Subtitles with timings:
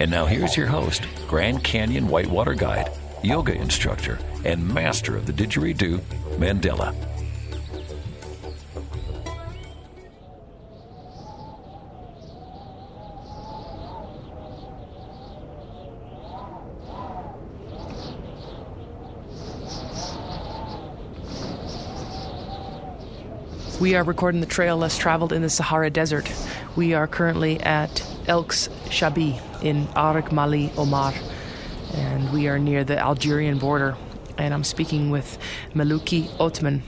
[0.00, 2.90] And now here's your host, Grand Canyon Whitewater Guide,
[3.22, 6.00] yoga instructor, and master of the didgeridoo,
[6.38, 6.96] Mandela.
[23.78, 26.32] We are recording the trail less traveled in the Sahara Desert.
[26.74, 31.14] We are currently at Elks Shabi in Arak Mali Omar,
[31.94, 33.96] and we are near the Algerian border.
[34.36, 35.38] And I'm speaking with
[35.74, 36.82] Malouki Otman.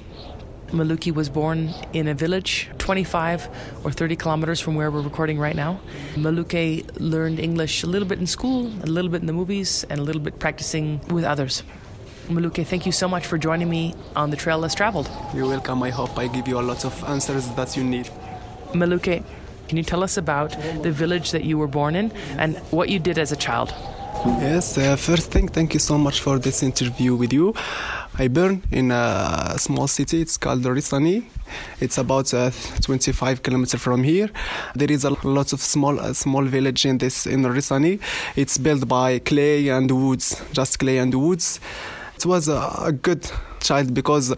[0.68, 3.48] Malouki was born in a village 25
[3.84, 5.80] or 30 kilometers from where we're recording right now.
[6.14, 10.00] Malouki learned English a little bit in school, a little bit in the movies, and
[10.00, 11.62] a little bit practicing with others.
[12.28, 15.10] Malouke, thank you so much for joining me on the Trail Less Traveled.
[15.34, 15.82] You're welcome.
[15.82, 18.08] I hope I give you a lot of answers that you need.
[18.72, 19.22] Malouke,
[19.72, 20.50] can you tell us about
[20.82, 23.70] the village that you were born in and what you did as a child?
[24.46, 27.54] Yes, uh, first thing, thank you so much for this interview with you.
[28.18, 30.20] I born in a small city.
[30.20, 31.24] It's called Rissani.
[31.80, 32.50] It's about uh,
[32.82, 34.28] 25 kilometers from here.
[34.74, 37.98] There is a lot of small uh, small village in this in Rissani.
[38.36, 41.60] It's built by clay and woods, just clay and woods.
[42.16, 43.26] It was a, a good
[43.60, 44.34] child because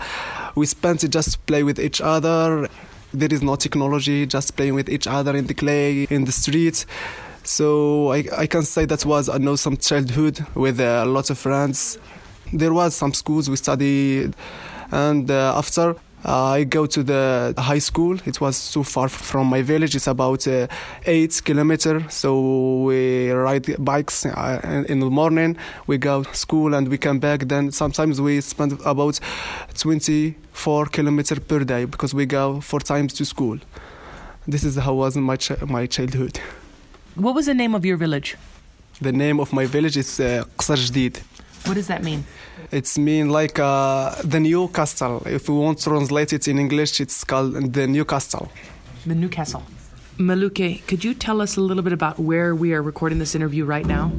[0.54, 2.68] we spent it just play with each other.
[3.14, 6.84] There is no technology, just playing with each other in the clay, in the streets.
[7.44, 11.96] So I, I can say that was an awesome childhood with uh, lots of friends.
[12.52, 14.34] There was some schools we studied,
[14.90, 15.94] and uh, after
[16.24, 18.18] I go to the high school.
[18.24, 19.94] It was too far from my village.
[19.94, 20.68] It's about uh,
[21.04, 22.02] eight kilometers.
[22.14, 25.56] So we ride bikes uh, in the morning.
[25.86, 27.40] We go to school and we come back.
[27.40, 29.20] Then sometimes we spend about
[29.76, 33.58] 24 kilometers per day because we go four times to school.
[34.46, 36.40] This is how was my ch- my childhood.
[37.16, 38.36] What was the name of your village?
[39.00, 41.18] The name of my village is uh, Qasr.
[41.66, 42.24] What does that mean?
[42.74, 45.22] It's mean like uh, the new castle.
[45.26, 48.50] If we want to translate it in English, it's called the new castle.
[49.06, 49.62] The new castle.
[50.18, 53.64] Malouke, could you tell us a little bit about where we are recording this interview
[53.64, 54.10] right now?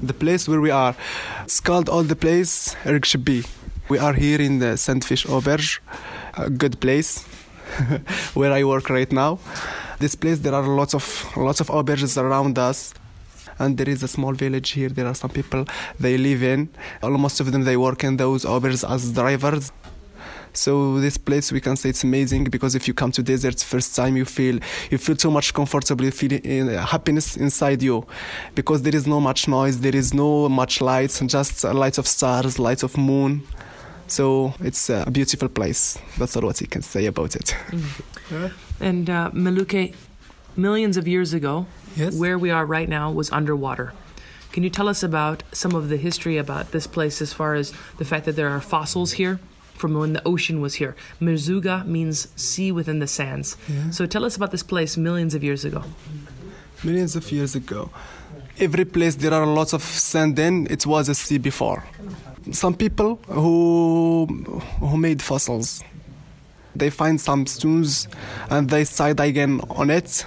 [0.00, 0.94] The place where we are,
[1.42, 3.48] it's called all the place Erg Chebbi.
[3.88, 5.80] We are here in the Sandfish Auberge,
[6.34, 7.24] a good place
[8.34, 9.40] where I work right now.
[9.98, 11.04] This place there are lots of
[11.36, 12.94] lots of auberges around us
[13.62, 15.64] and there is a small village here there are some people
[15.98, 16.68] they live in.
[17.02, 19.72] Almost of them they work in those auberges as drivers.
[20.54, 23.96] So this place we can say it's amazing because if you come to deserts first
[23.96, 24.58] time you feel
[24.90, 28.06] you feel so much comfortable you feel uh, happiness inside you.
[28.54, 32.58] Because there is no much noise there is no much lights just lights of stars
[32.58, 33.42] lights of moon.
[34.08, 35.98] So it's a beautiful place.
[36.18, 37.56] That's all what you can say about it.
[37.70, 38.46] Mm-hmm.
[38.84, 39.94] and uh, Malouke
[40.56, 42.14] millions of years ago Yes.
[42.14, 43.92] Where we are right now was underwater.
[44.52, 47.72] Can you tell us about some of the history about this place as far as
[47.98, 49.40] the fact that there are fossils here
[49.74, 50.94] from when the ocean was here?
[51.20, 53.56] Merzouga means sea within the sands.
[53.68, 53.90] Yeah.
[53.90, 55.82] So tell us about this place millions of years ago.
[56.84, 57.90] Millions of years ago.
[58.58, 61.84] Every place there are lots of sand in, it was a sea before.
[62.50, 64.26] Some people who
[64.80, 65.82] who made fossils
[66.74, 68.08] they find some stones
[68.50, 70.24] and they side again on it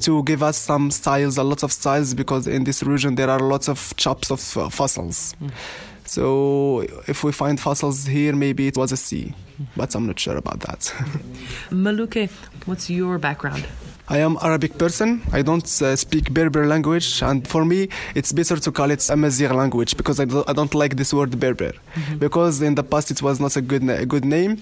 [0.00, 3.40] to give us some styles, a lot of styles, because in this region there are
[3.40, 5.34] lots of chops of uh, fossils.
[5.40, 5.50] Mm.
[6.04, 9.34] So if we find fossils here, maybe it was a sea,
[9.76, 10.80] but I'm not sure about that.
[11.70, 12.30] Malouke,
[12.66, 13.66] what's your background?
[14.08, 15.22] I am Arabic person.
[15.32, 19.54] I don't uh, speak Berber language, and for me, it's better to call it Amazigh
[19.54, 22.18] language because I don't, I don't like this word Berber, mm-hmm.
[22.18, 24.60] because in the past it was not a good a good name.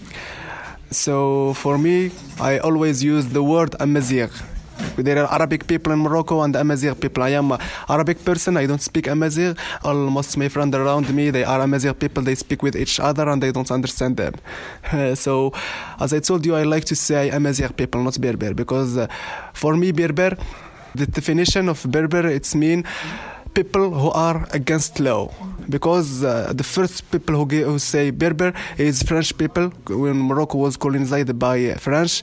[0.91, 2.11] So for me,
[2.41, 4.31] I always use the word Amazigh.
[4.97, 7.23] There are Arabic people in Morocco and Amazigh people.
[7.23, 8.57] I am an Arabic person.
[8.57, 9.55] I don't speak Amazigh.
[9.85, 12.25] Almost my friends around me, they are Amazigh people.
[12.25, 14.35] They speak with each other and they don't understand them.
[15.15, 15.53] so,
[16.01, 19.07] as I told you, I like to say Amazigh people, not Berber, because uh,
[19.53, 20.37] for me, Berber,
[20.97, 22.85] the definition of Berber, it's mean
[23.55, 25.33] people who are against law
[25.69, 30.77] because uh, the first people who, who say Berber is French people when Morocco was
[30.77, 32.23] colonized by French.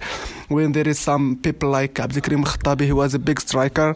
[0.50, 3.96] When there is some people like Abdelkrim Khattabi, he was a big striker.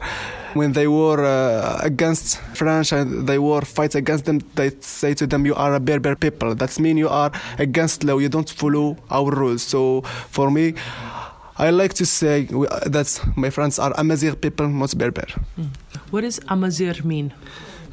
[0.54, 5.26] When they were uh, against French and they were fight against them, they say to
[5.26, 6.56] them, "You are a Berber people.
[6.56, 8.18] That means you are against law.
[8.18, 10.74] You don't follow our rules." So for me.
[11.58, 15.28] I like to say that my friends are Amazigh people, not Berber.
[15.58, 15.70] Mm.
[16.12, 17.34] What does Amazigh mean?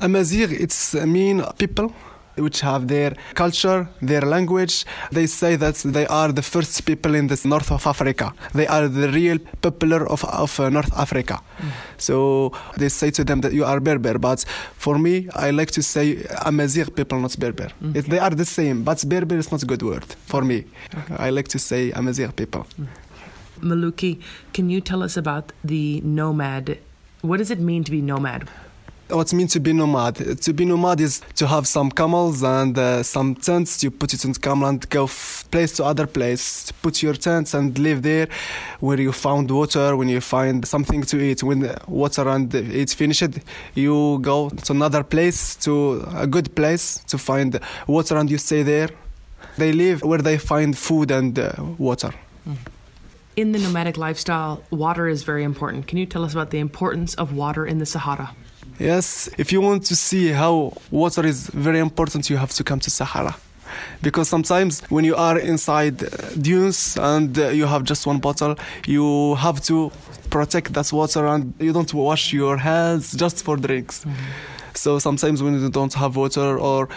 [0.01, 1.93] Amazigh, it's mean people
[2.37, 4.85] which have their culture, their language.
[5.11, 8.33] They say that they are the first people in the north of Africa.
[8.55, 11.41] They are the real popular of, of uh, North Africa.
[11.59, 11.71] Mm.
[11.99, 14.19] So they say to them that you are Berber.
[14.19, 14.45] But
[14.75, 17.71] for me, I like to say Amazigh people, not Berber.
[17.83, 17.97] Mm.
[17.97, 20.65] It, they are the same, but Berber is not a good word for me.
[20.97, 21.17] Okay.
[21.19, 22.67] I like to say Amazigh people.
[22.81, 22.87] Mm.
[23.61, 24.21] Maluki,
[24.53, 26.79] can you tell us about the nomad?
[27.23, 28.49] What does it mean to be nomad?
[29.11, 30.17] What it means to be nomad?
[30.43, 33.83] To be nomad is to have some camels and uh, some tents.
[33.83, 36.71] You put it in the camel and go f- place to other place.
[36.83, 38.29] Put your tents and live there,
[38.81, 39.97] where you found water.
[39.97, 43.41] When you find something to eat, when water and it's finished,
[43.75, 48.63] you go to another place, to a good place to find water, and you stay
[48.63, 48.91] there.
[49.57, 52.13] They live where they find food and uh, water.
[52.47, 52.57] Mm
[53.39, 55.87] in the nomadic lifestyle, water is very important.
[55.87, 58.35] Can you tell us about the importance of water in the Sahara?
[58.81, 62.81] Yes, if you want to see how water is very important, you have to come
[62.81, 63.37] to Sahara.
[64.03, 65.99] Because sometimes when you are inside
[66.43, 68.57] dunes and you have just one bottle,
[68.87, 69.93] you have to
[70.31, 74.05] protect that water and you don't wash your hands just for drinks.
[74.05, 74.75] Mm-hmm.
[74.75, 76.89] So sometimes when you don't have water or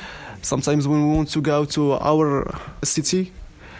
[0.41, 2.51] sometimes when we want to go to our
[2.83, 3.31] city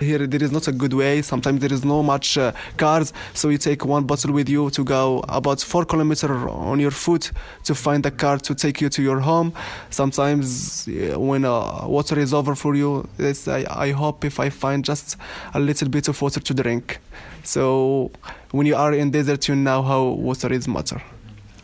[0.02, 1.22] here there is not a good way.
[1.22, 4.84] Sometimes there is no much uh, cars, so you take one bottle with you to
[4.84, 7.32] go about four kilometers on your foot
[7.64, 9.54] to find a car to take you to your home.
[9.90, 15.18] Sometimes when uh, water is over for you, I, I hope if I find just
[15.54, 17.00] a little bit of water to drink.
[17.44, 18.12] So
[18.52, 21.02] when you are in desert, you know how water is matter.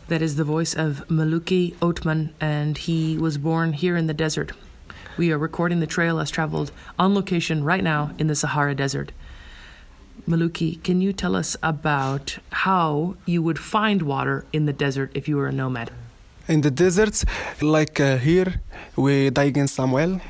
[0.08, 4.52] That is the voice of Maluki Othman, and he was born here in the desert.
[5.18, 9.10] We are recording the trail as traveled on location right now in the Sahara Desert.
[10.28, 15.26] Maluki, can you tell us about how you would find water in the desert if
[15.26, 15.90] you were a nomad?
[16.46, 17.24] In the deserts,
[17.60, 18.60] like uh, here,
[18.94, 20.20] we dig in some well.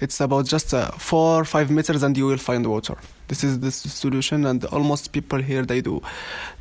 [0.00, 2.96] It's about just uh, four or five meters and you will find water.
[3.26, 6.00] This is the solution, and almost people here they do.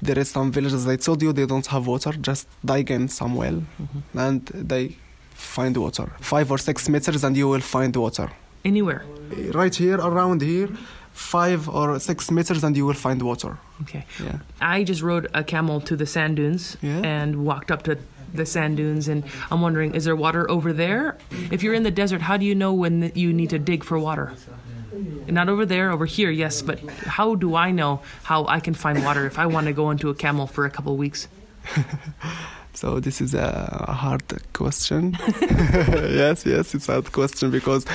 [0.02, 2.12] There is some villages I told you they don't have water.
[2.12, 4.20] Just dig in some well, mm-hmm.
[4.20, 4.98] and they
[5.38, 6.12] find water.
[6.20, 8.30] Five or six meters, and you will find water.
[8.66, 9.06] Anywhere?
[9.54, 10.70] Right here, around here,
[11.14, 13.58] five or six meters, and you will find water.
[13.84, 14.06] Okay.
[14.24, 14.40] Yeah.
[14.60, 17.02] I just rode a camel to the sand dunes yeah.
[17.04, 17.98] and walked up to
[18.34, 21.18] the sand dunes, and I'm wondering, is there water over there?
[21.52, 23.98] If you're in the desert, how do you know when you need to dig for
[24.00, 24.34] water?
[25.28, 29.04] Not over there, over here, yes, but how do I know how I can find
[29.04, 31.28] water if I want to go into a camel for a couple of weeks?
[32.78, 34.22] So this is a hard
[34.54, 35.18] question.
[35.42, 37.88] yes, yes, it's a hard question because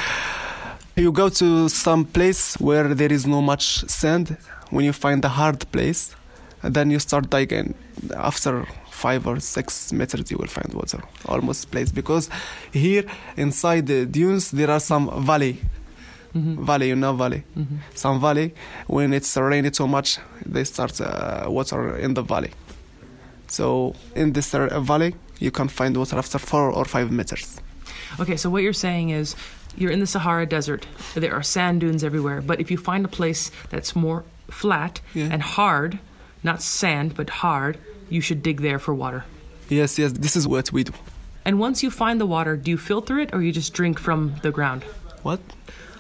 [0.97, 4.37] you go to some place where there is no much sand.
[4.71, 6.17] When you find a hard place,
[6.65, 7.75] then you start digging.
[8.17, 11.93] After five or six meters, you will find water, almost place.
[11.93, 12.29] Because
[12.73, 13.05] here
[13.37, 15.59] inside the dunes there are some valley.
[16.35, 16.65] Mm-hmm.
[16.65, 17.45] Valley, you know, valley.
[17.57, 17.77] Mm-hmm.
[17.95, 18.53] Some valley.
[18.89, 22.51] When it's raining too much, they start uh, water in the valley.
[23.53, 27.61] So in this uh, valley, you can find water after four or five meters.
[28.19, 29.37] Okay, so what you're saying is
[29.77, 30.87] you're in the Sahara Desert.
[31.15, 32.41] There are sand dunes everywhere.
[32.41, 35.29] But if you find a place that's more flat yeah.
[35.31, 35.99] and hard,
[36.43, 37.79] not sand, but hard,
[38.09, 39.25] you should dig there for water.
[39.69, 40.93] Yes, yes, this is what we do.
[41.45, 44.35] And once you find the water, do you filter it or you just drink from
[44.43, 44.85] the ground?
[45.23, 45.41] What?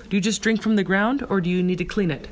[0.08, 2.28] Do you just drink from the ground or do you need to clean it?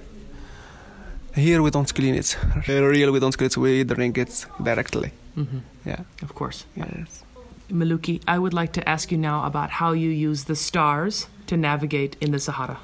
[1.35, 2.37] Here we don't clean it.
[2.69, 3.57] Real we don't clean it.
[3.57, 5.13] We drink it directly.
[5.37, 5.59] Mm-hmm.
[5.85, 6.67] Yeah, of course.
[6.77, 7.25] Yes.
[7.71, 11.57] Maluki, I would like to ask you now about how you use the stars to
[11.57, 12.79] navigate in the Sahara.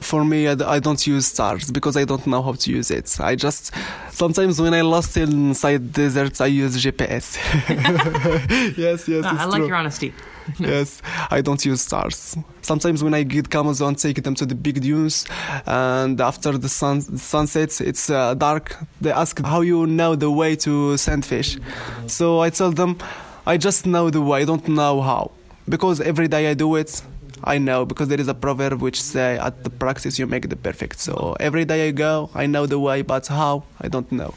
[0.00, 3.20] For me, I, don't use stars because I don't know how to use it.
[3.20, 3.72] I just
[4.10, 7.36] sometimes when I lost inside deserts, I use GPS.
[8.78, 9.24] yes, yes.
[9.26, 9.66] Ah, I like true.
[9.68, 10.14] your honesty.
[10.58, 12.36] yes, I don't use stars.
[12.62, 15.26] Sometimes when I get camels on, take them to the big dunes,
[15.66, 18.76] and after the sun the sunsets, it's uh, dark.
[19.00, 21.60] They ask how you know the way to sandfish.
[22.06, 22.98] So I tell them,
[23.46, 24.42] I just know the way.
[24.42, 25.30] I don't know how
[25.68, 27.02] because every day I do it
[27.42, 30.56] I know because there is a proverb which say at the practice you make the
[30.56, 30.98] perfect.
[30.98, 34.34] So every day I go, I know the way, but how I don't know.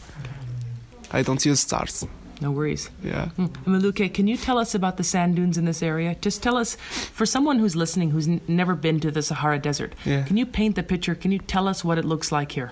[1.12, 2.06] I don't use stars.
[2.44, 2.90] No worries.
[3.04, 3.30] Yeah.
[3.40, 3.50] Mm.
[3.66, 6.16] Maluke, can you tell us about the sand dunes in this area?
[6.28, 6.76] Just tell us,
[7.20, 10.24] for someone who's listening who's n- never been to the Sahara Desert, Yeah.
[10.28, 11.16] can you paint the picture?
[11.16, 12.72] Can you tell us what it looks like here?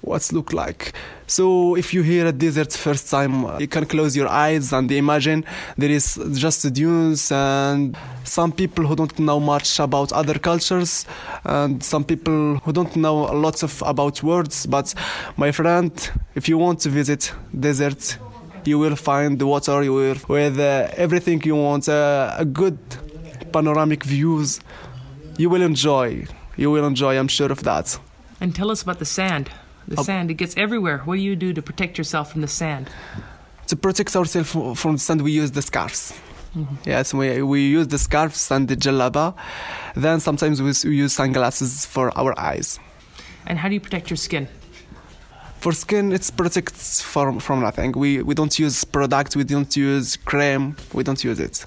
[0.00, 0.92] What's look like?
[1.26, 4.90] So if you hear a desert first time, uh, you can close your eyes and
[4.92, 5.44] imagine
[5.78, 6.06] there is
[6.44, 11.06] just the dunes and some people who don't know much about other cultures
[11.44, 14.66] and some people who don't know lots of about words.
[14.66, 14.94] But
[15.38, 15.92] my friend,
[16.34, 17.32] if you want to visit
[17.68, 18.18] desert,
[18.66, 19.82] you will find the water.
[19.82, 22.78] You will with uh, everything you want, uh, a good
[23.52, 24.60] panoramic views.
[25.36, 26.26] You will enjoy.
[26.56, 27.18] You will enjoy.
[27.18, 27.98] I'm sure of that.
[28.40, 29.50] And tell us about the sand.
[29.88, 30.98] The Up- sand, it gets everywhere.
[31.04, 32.88] What do you do to protect yourself from the sand?
[33.66, 36.12] to protect ourselves from the sand, we use the scarves.
[36.84, 39.34] Yes, we, we use the scarves and the jalaba.
[39.96, 42.78] Then sometimes we, we use sunglasses for our eyes.
[43.46, 44.48] And how do you protect your skin?
[45.64, 47.92] For skin, it's protects from, from nothing.
[47.92, 51.64] We, we don't use product, we don't use cream, we don't use it.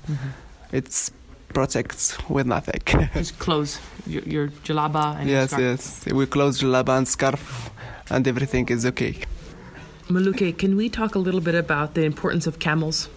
[0.71, 1.09] It's
[1.51, 2.81] protects with nothing.
[3.15, 6.03] Just clothes, your, your jalaba and yes, your scarf.
[6.05, 6.13] yes.
[6.13, 7.71] We close jalaba and scarf
[8.11, 9.15] and everything is okay.
[10.09, 13.09] Maluke, can we talk a little bit about the importance of camels?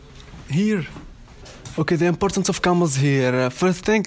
[0.48, 0.86] Here.
[1.78, 3.34] Okay, the importance of camels here.
[3.34, 4.06] Uh, first thing,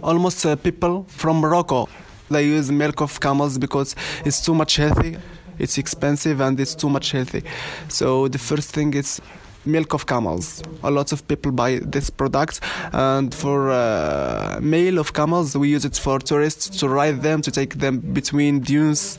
[0.00, 1.88] almost uh, people from Morocco,
[2.30, 5.16] they use milk of camels because it's too much healthy.
[5.58, 7.42] It's expensive and it's too much healthy.
[7.88, 9.20] So the first thing is
[9.66, 10.62] milk of camels.
[10.82, 12.60] A lot of people buy this product,
[12.92, 17.50] and for uh, male of camels, we use it for tourists to ride them, to
[17.50, 19.18] take them between dunes.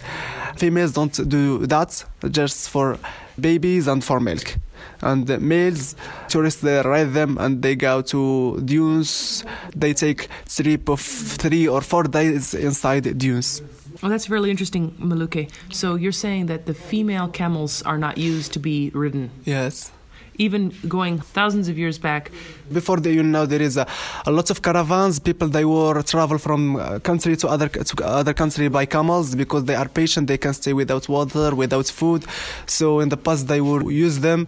[0.57, 2.97] Females don't do that, just for
[3.39, 4.57] babies and for milk.
[5.01, 5.95] And the males,
[6.27, 9.43] tourists, they ride them and they go to dunes.
[9.75, 13.61] They take trip of three or four days inside dunes.
[14.01, 15.49] Well, that's really interesting, Maluke.
[15.71, 19.31] So you're saying that the female camels are not used to be ridden.
[19.45, 19.91] Yes.
[20.37, 22.31] Even going thousands of years back,
[22.71, 23.85] Before the, you know, there is a,
[24.25, 25.19] a lot of caravans.
[25.19, 29.65] People they were travel from uh, country to other to other country by camels because
[29.65, 30.27] they are patient.
[30.27, 32.25] They can stay without water, without food.
[32.65, 34.47] So in the past they would use them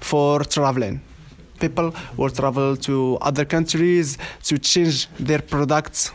[0.00, 1.02] for traveling.
[1.60, 6.12] People will travel to other countries to change their products.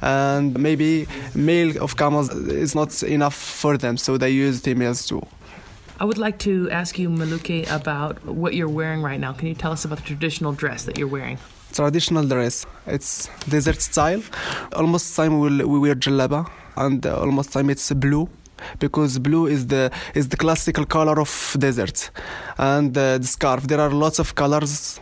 [0.00, 5.22] And maybe male of camels is not enough for them, so they use females too.
[6.00, 9.32] I would like to ask you, Maluke, about what you're wearing right now.
[9.32, 11.38] Can you tell us about the traditional dress that you're wearing?
[11.74, 12.66] traditional dress.
[12.86, 14.22] It's desert style.
[14.72, 18.28] Almost time we we wear jalaba, and uh, almost time it's blue,
[18.78, 22.10] because blue is the is the classical color of desert,
[22.58, 23.62] and uh, the scarf.
[23.66, 25.00] There are lots of colors.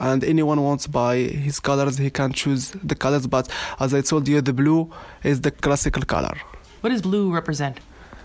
[0.00, 1.16] And anyone wants buy
[1.46, 3.26] his colors, he can choose the colors.
[3.26, 3.48] But
[3.80, 4.92] as I told you, the blue
[5.24, 6.36] is the classical color.
[6.82, 7.80] What does blue represent?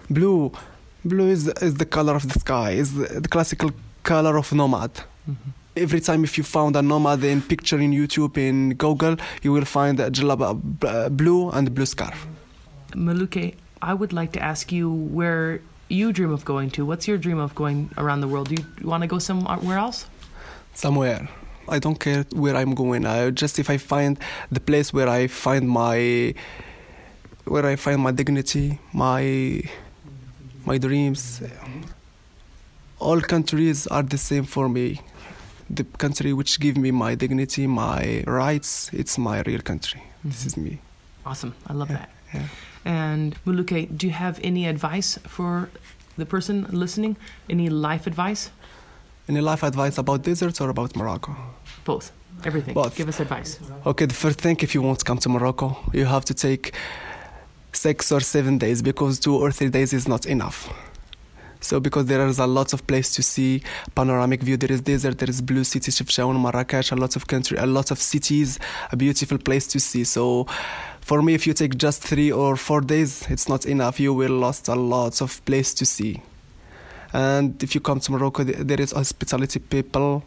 [0.08, 0.52] Blue,
[1.06, 2.72] blue is is the color of the sky.
[2.72, 3.72] Is the, the classical
[4.04, 4.92] color of nomad.
[5.30, 5.50] Mm-hmm.
[5.76, 9.66] Every time if you found a nomad in picture in YouTube in Google, you will
[9.66, 10.50] find a jalaba
[10.84, 12.28] uh, uh, blue and blue scarf.
[12.92, 16.86] Maluke, I would like to ask you where you dream of going to.
[16.86, 18.50] What's your dream of going around the world?
[18.50, 20.06] Do you want to go somewhere uh, else?
[20.74, 21.28] Somewhere.
[21.68, 23.06] I don't care where I'm going.
[23.06, 24.20] I just if I find
[24.52, 26.34] the place where I find my
[27.46, 29.64] where I find my dignity, my
[30.66, 31.42] my dreams.
[33.00, 35.02] All countries are the same for me.
[35.70, 40.04] The country which give me my dignity, my rights, it's my real country.
[40.24, 40.80] This is me.
[41.26, 41.54] Awesome.
[41.68, 42.10] I love that.
[42.34, 42.48] Yeah.
[42.86, 45.70] And Muluke, do you have any advice for
[46.18, 47.16] the person listening?
[47.50, 48.52] Any life advice?
[49.28, 51.36] Any life advice about deserts or about Morocco?
[51.86, 52.12] Both.
[52.44, 52.74] Everything.
[52.74, 52.96] Both.
[52.96, 53.60] Give us advice.
[53.86, 56.74] Okay, the first thing, if you want to come to Morocco, you have to take
[57.76, 60.72] six or seven days because two or three days is not enough.
[61.64, 63.64] So, because there is a lot of place to see,
[63.96, 67.58] panoramic view, there is desert, there is blue city, Chefchaouen, Marrakesh, a lot of country,
[67.58, 68.60] a lot of cities,
[68.92, 70.04] a beautiful place to see.
[70.04, 70.46] So,
[71.00, 73.98] for me, if you take just three or four days, it's not enough.
[73.98, 76.22] You will lost a lot of place to see.
[77.14, 80.26] And if you come to Morocco, there is hospitality people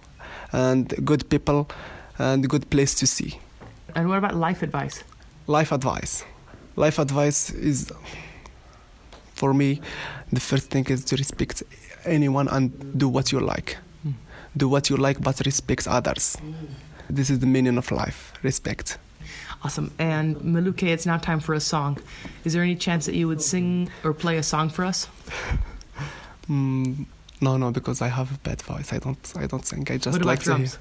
[0.52, 1.68] and good people
[2.18, 3.38] and good place to see.
[3.94, 5.04] And what about life advice?
[5.46, 6.24] Life advice.
[6.76, 7.90] Life advice is,
[9.34, 9.80] for me,
[10.32, 11.62] the first thing is to respect
[12.04, 13.78] anyone and do what you like.
[14.56, 16.36] Do what you like, but respect others.
[17.10, 18.98] This is the meaning of life respect.
[19.64, 19.90] Awesome.
[19.98, 21.98] And Maluke, it's now time for a song.
[22.44, 25.08] Is there any chance that you would sing or play a song for us?
[26.48, 27.06] Mm,
[27.40, 28.92] no, no, because I have a bad voice.
[28.92, 29.84] I don't, I don't sing.
[29.90, 30.78] I just what like about to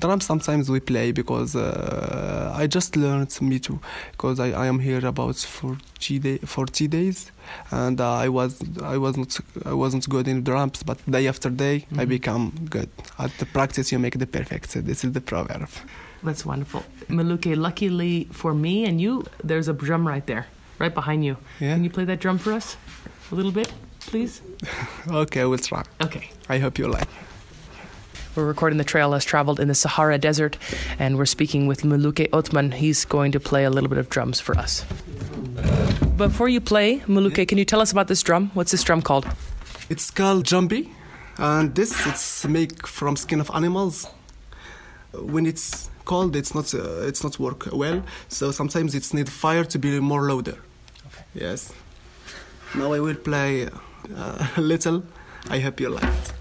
[0.00, 0.24] drums?
[0.24, 3.78] Sometimes we play because uh, I just learned me too
[4.12, 7.32] because I, I am here about 40, day, 40 days
[7.70, 11.50] and uh, I was I was not I wasn't good in drums but day after
[11.50, 12.00] day mm-hmm.
[12.00, 12.88] I become good.
[13.18, 15.68] At the practice you make the perfect so this is the proverb.
[16.22, 16.82] That's wonderful.
[17.08, 20.46] Maluke luckily for me and you there's a drum right there
[20.78, 21.36] right behind you.
[21.60, 21.74] Yeah.
[21.74, 22.76] can you play that drum for us
[23.32, 24.42] a little bit please?
[25.08, 25.84] Okay we'll try.
[26.02, 26.30] Okay.
[26.48, 27.08] I hope you like
[28.36, 30.58] we're recording the trail less traveled in the Sahara Desert,
[30.98, 32.72] and we're speaking with Muluke Otman.
[32.72, 34.84] He's going to play a little bit of drums for us.
[36.16, 38.50] Before you play, Muluke, can you tell us about this drum?
[38.54, 39.26] What's this drum called?
[39.88, 40.88] It's called djembe,
[41.38, 44.06] and this it's made from skin of animals.
[45.12, 48.02] When it's cold, it's not uh, it's not work well.
[48.28, 50.58] So sometimes it's need fire to be more louder.
[51.06, 51.24] Okay.
[51.34, 51.72] Yes.
[52.74, 53.68] Now I will play
[54.16, 55.04] uh, a little.
[55.48, 56.32] I hope you like it.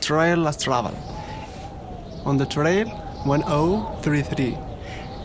[0.00, 0.94] Trail last travel.
[2.24, 2.88] On the trail
[3.24, 4.56] 1033.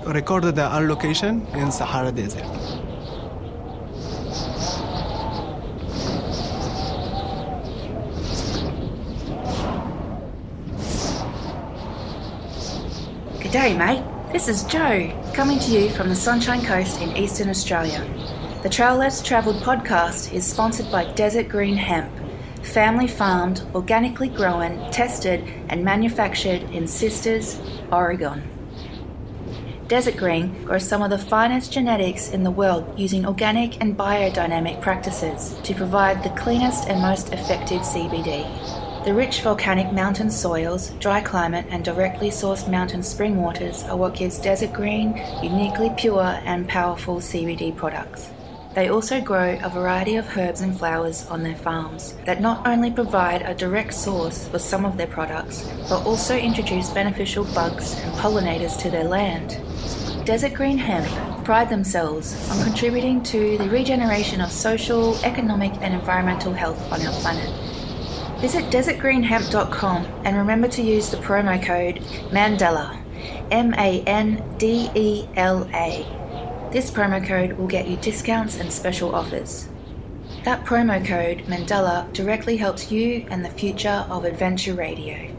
[0.08, 2.44] Recorded the location in Sahara Desert.
[13.42, 14.04] Good day, mate.
[14.32, 18.06] This is Joe, coming to you from the Sunshine Coast in eastern Australia.
[18.64, 22.12] The Trail Less Travelled podcast is sponsored by Desert Green Hemp
[22.76, 27.58] family farmed, organically grown, tested, and manufactured in Sisters,
[27.90, 28.44] Oregon.
[29.88, 34.82] Desert Green grows some of the finest genetics in the world using organic and biodynamic
[34.82, 38.44] practices to provide the cleanest and most effective CBD.
[39.06, 44.16] The rich volcanic mountain soils, dry climate, and directly sourced mountain spring waters are what
[44.16, 48.32] gives Desert Green uniquely pure and powerful CBD products.
[48.76, 52.92] They also grow a variety of herbs and flowers on their farms that not only
[52.92, 58.12] provide a direct source for some of their products, but also introduce beneficial bugs and
[58.16, 59.62] pollinators to their land.
[60.26, 61.08] Desert Green Hemp
[61.46, 67.14] pride themselves on contributing to the regeneration of social, economic, and environmental health on our
[67.22, 67.50] planet.
[68.42, 72.02] Visit desertgreenhemp.com and remember to use the promo code
[72.34, 73.00] MANDELA,
[73.52, 76.15] M A N D E L A
[76.72, 79.70] this promo code will get you discounts and special offers.
[80.44, 85.32] That promo code, Mandela, directly helps you and the future of Adventure Radio.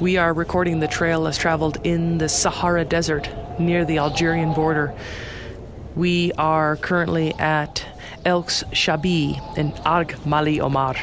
[0.00, 3.28] We are recording the trail as traveled in the Sahara Desert
[3.60, 4.94] near the Algerian border.
[5.94, 7.84] We are currently at
[8.24, 10.96] Elks Shabi in Arg Mali Omar.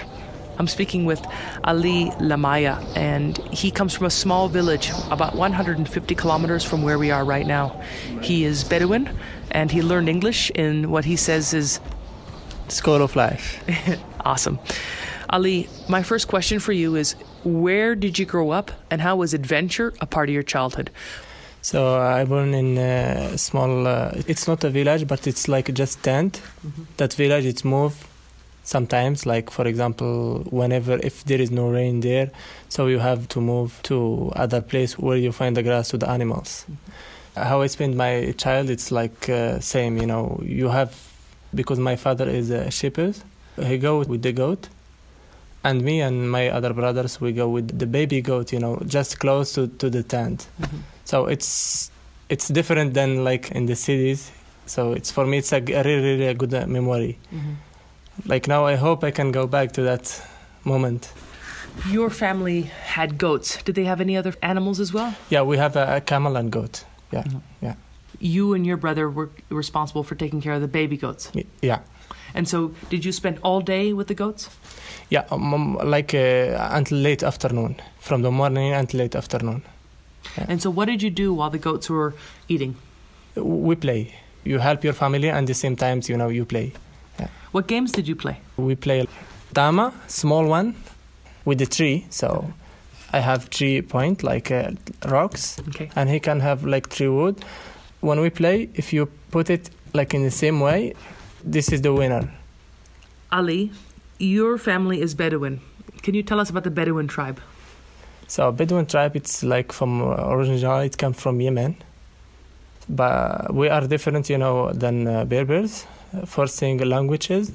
[0.60, 1.26] I'm speaking with
[1.64, 7.12] Ali Lamaya, and he comes from a small village about 150 kilometers from where we
[7.12, 7.80] are right now.
[8.22, 9.10] He is Bedouin,
[9.52, 11.80] and he learned English in what he says is
[12.70, 13.64] School of Life.
[14.26, 14.60] awesome.
[15.30, 19.34] Ali, my first question for you is where did you grow up, and how was
[19.34, 20.90] adventure a part of your childhood?
[21.62, 23.86] So I born in a small.
[23.86, 26.42] Uh, it's not a village, but it's like just tent.
[26.66, 26.84] Mm-hmm.
[26.96, 28.07] That village, it's moved
[28.68, 32.30] sometimes like for example whenever if there is no rain there
[32.68, 36.10] so you have to move to other place where you find the grass to the
[36.10, 36.66] animals.
[36.70, 37.44] Mm-hmm.
[37.50, 40.92] how i spend my child it's like uh, same you know you have
[41.56, 43.16] because my father is a shepherd
[43.64, 44.68] he go with the goat
[45.64, 49.20] and me and my other brothers we go with the baby goat you know just
[49.20, 50.48] close to, to the tent.
[50.62, 50.78] Mm-hmm.
[51.06, 51.90] so it's
[52.30, 54.32] it's different than like in the cities.
[54.66, 57.18] So it's for me it's a, a really really a good uh, memory.
[57.34, 57.67] Mm-hmm
[58.26, 60.22] like now I hope I can go back to that
[60.64, 61.14] moment.
[61.90, 63.62] Your family had goats.
[63.64, 65.16] Did they have any other animals as well?
[65.30, 66.84] Yeah, we have a, a camel and goat.
[67.12, 67.38] Yeah, mm-hmm.
[67.62, 67.76] yeah.
[68.20, 71.32] You and your brother were responsible for taking care of the baby goats.
[71.62, 71.82] Yeah.
[72.34, 74.50] And so, did you spend all day with the goats?
[75.10, 79.64] Yeah, um, um, like uh, until late afternoon, from the morning until late afternoon.
[80.38, 80.46] Yeah.
[80.50, 82.14] And so, what did you do while the goats were
[82.48, 82.76] eating?
[83.36, 84.16] We play.
[84.44, 86.74] You help your family, and at the same time, you know, you play.
[87.52, 88.40] What games did you play?
[88.58, 89.08] We play
[89.54, 90.76] Dama, small one,
[91.46, 92.06] with the tree.
[92.10, 92.54] So
[93.14, 94.72] I have three point like uh,
[95.06, 95.90] rocks, okay.
[95.96, 97.44] and he can have like three wood.
[98.02, 100.94] When we play, if you put it like in the same way,
[101.44, 102.30] this is the winner.
[103.32, 103.72] Ali,
[104.20, 105.62] your family is Bedouin.
[106.02, 107.40] Can you tell us about the Bedouin tribe?
[108.28, 111.78] So Bedouin tribe, it's like from uh, originally it comes from Yemen,
[112.90, 115.86] but we are different, you know, than uh, Berbers.
[116.14, 117.52] uh, First thing, languages,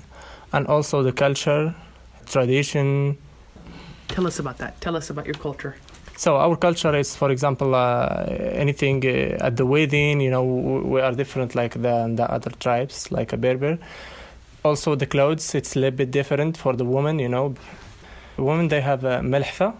[0.52, 1.74] and also the culture,
[2.26, 3.16] tradition.
[4.08, 4.80] Tell us about that.
[4.80, 5.74] Tell us about your culture.
[6.16, 10.20] So our culture is, for example, uh, anything uh, at the wedding.
[10.20, 13.78] You know, we are different like the, the other tribes, like a Berber.
[14.64, 17.18] Also, the clothes it's a little bit different for the women.
[17.18, 17.54] You know,
[18.36, 19.74] women they have a melhfa.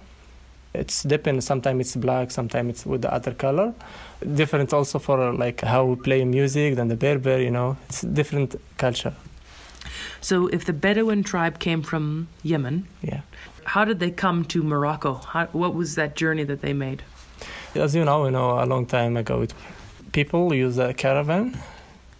[0.75, 1.45] It's depends.
[1.47, 3.75] Sometimes it's black, sometimes it's with the other color.
[4.35, 7.39] Different also for like how we play music than the Berber.
[7.41, 9.15] You know, it's different culture.
[10.21, 13.21] So, if the Bedouin tribe came from Yemen, Yeah.
[13.65, 15.15] how did they come to Morocco?
[15.15, 17.03] How, what was that journey that they made?
[17.75, 19.53] As you know, you know, a long time ago, it,
[20.13, 21.59] people use a caravan.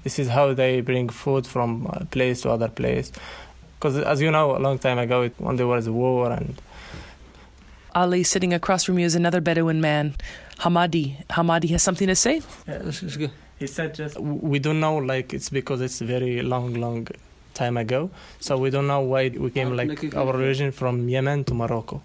[0.03, 3.13] This is how they bring food from uh, place to other place.
[3.79, 6.61] Because as you know, a long time ago, it, when there was a war and
[7.95, 10.15] Ali, sitting across from you, is another Bedouin man,
[10.61, 11.25] Hamadi.
[11.29, 12.43] Hamadi has something to say.
[12.67, 13.31] Yeah, this is good.
[13.63, 17.07] he said just we don't know like it's because it's very long, long
[17.55, 18.11] time ago.
[18.41, 22.03] So we don't know why we came like our origin from Yemen to Morocco.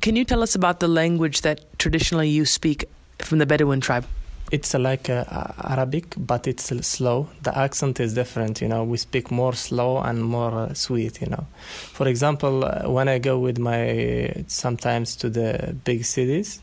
[0.00, 4.06] Can you tell us about the language that traditionally you speak from the Bedouin tribe?
[4.50, 5.24] It's like uh,
[5.62, 7.28] Arabic, but it's slow.
[7.42, 8.82] The accent is different, you know.
[8.82, 11.46] We speak more slow and more uh, sweet, you know.
[11.92, 16.60] For example, uh, when I go with my sometimes to the big cities,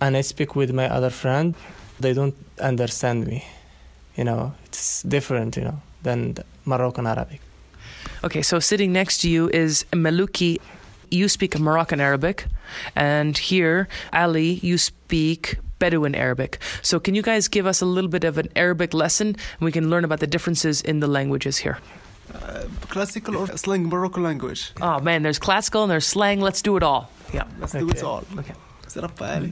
[0.00, 1.54] and I speak with my other friend,
[2.00, 3.44] they don't understand me,
[4.16, 4.54] you know.
[4.64, 7.42] It's different, you know, than Moroccan Arabic.
[8.24, 10.60] Okay, so sitting next to you is Maluki.
[11.10, 12.46] You speak Moroccan Arabic,
[12.94, 16.59] and here, Ali, you speak Bedouin Arabic.
[16.81, 19.71] So, can you guys give us a little bit of an Arabic lesson, and we
[19.71, 21.77] can learn about the differences in the languages here?
[22.33, 24.61] Uh, classical or slang Moroccan language.
[24.81, 26.39] Oh man, there's classical and there's slang.
[26.47, 27.03] Let's do it all.
[27.33, 27.43] Yeah.
[27.59, 28.07] Let's do it Okay.
[28.11, 28.23] all.
[28.39, 28.55] Okay.
[28.97, 29.51] رب علي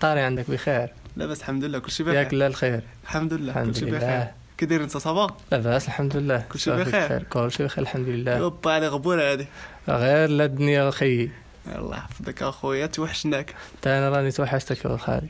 [0.00, 3.58] طاري عندك بخير لاباس الحمد لله كل شيء ياك بخير لا الخير الحمد لله كل
[3.60, 7.22] الحمد شيء بخير لله كي داير انت صافا لاباس الحمد لله كل شيء صافي بخير.
[7.22, 9.46] كل شيء بخير الحمد لله يوبا علي غبوره هذه
[9.88, 11.30] غير لا الدنيا خيي
[11.78, 15.28] الله يحفظك اخويا توحشناك تا انا راني توحشتك يا خالي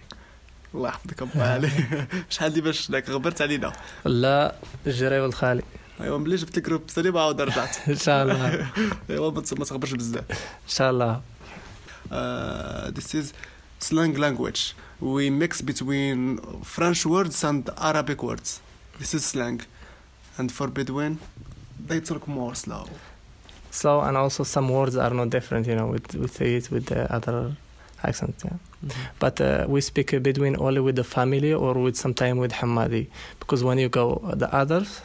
[0.75, 1.71] الله يحفظك ابا علي
[2.31, 3.73] شحال دي باش شفناك غبرت علينا
[4.05, 4.55] لا
[4.87, 5.63] الجري والخالي
[6.01, 8.67] ايوا ملي جبت لك جروب سليم عاود رجعت ان شاء الله ان
[9.11, 10.25] ايوا ما تس- ما تغبرش بزاف
[10.69, 11.21] شاء الله
[12.11, 13.27] Uh, this is
[13.89, 14.63] slang language.
[15.15, 16.19] We mix between
[16.75, 18.49] French words and Arabic words.
[19.01, 19.59] This is slang.
[20.39, 21.13] And for Bedouin,
[21.89, 22.85] they talk more slow.
[23.81, 26.85] slow and also some words are not different you know we, we say it with
[26.93, 27.37] the other
[28.09, 28.57] accent yeah
[29.19, 33.05] but uh, we speak a Bedouin only with the family or with sometime with Hamadi
[33.41, 34.07] because when you go
[34.43, 35.01] the others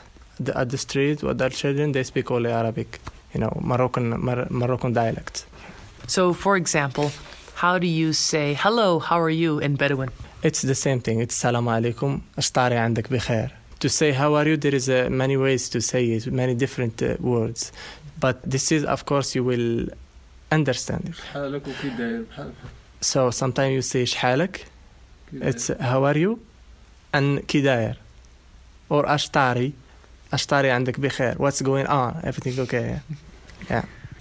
[0.45, 2.99] the, at the street with their children they speak only Arabic
[3.33, 5.45] you know Moroccan Mar- Moroccan dialect
[6.07, 7.07] So, for example,
[7.63, 10.09] how do you say hello, how are you in Bedouin?
[10.47, 11.17] It's the same thing.
[11.25, 12.21] It's salam alaikum.
[12.37, 13.51] اشطاري عندك بخير.
[13.81, 17.01] To say how are you, there is uh, many ways to say it, many different
[17.03, 17.71] uh, words.
[18.19, 19.87] But this is, of course, you will
[20.51, 21.17] understand it.
[23.03, 24.65] حالك وكي داير بحال So sometimes you say شحالك,
[25.33, 26.39] it's uh, how are you,
[27.13, 27.95] and كي داير.
[28.89, 29.73] Or اشطاري,
[30.33, 31.35] اشطاري عندك بخير.
[31.37, 32.21] What's going on?
[32.23, 32.99] Everything okay?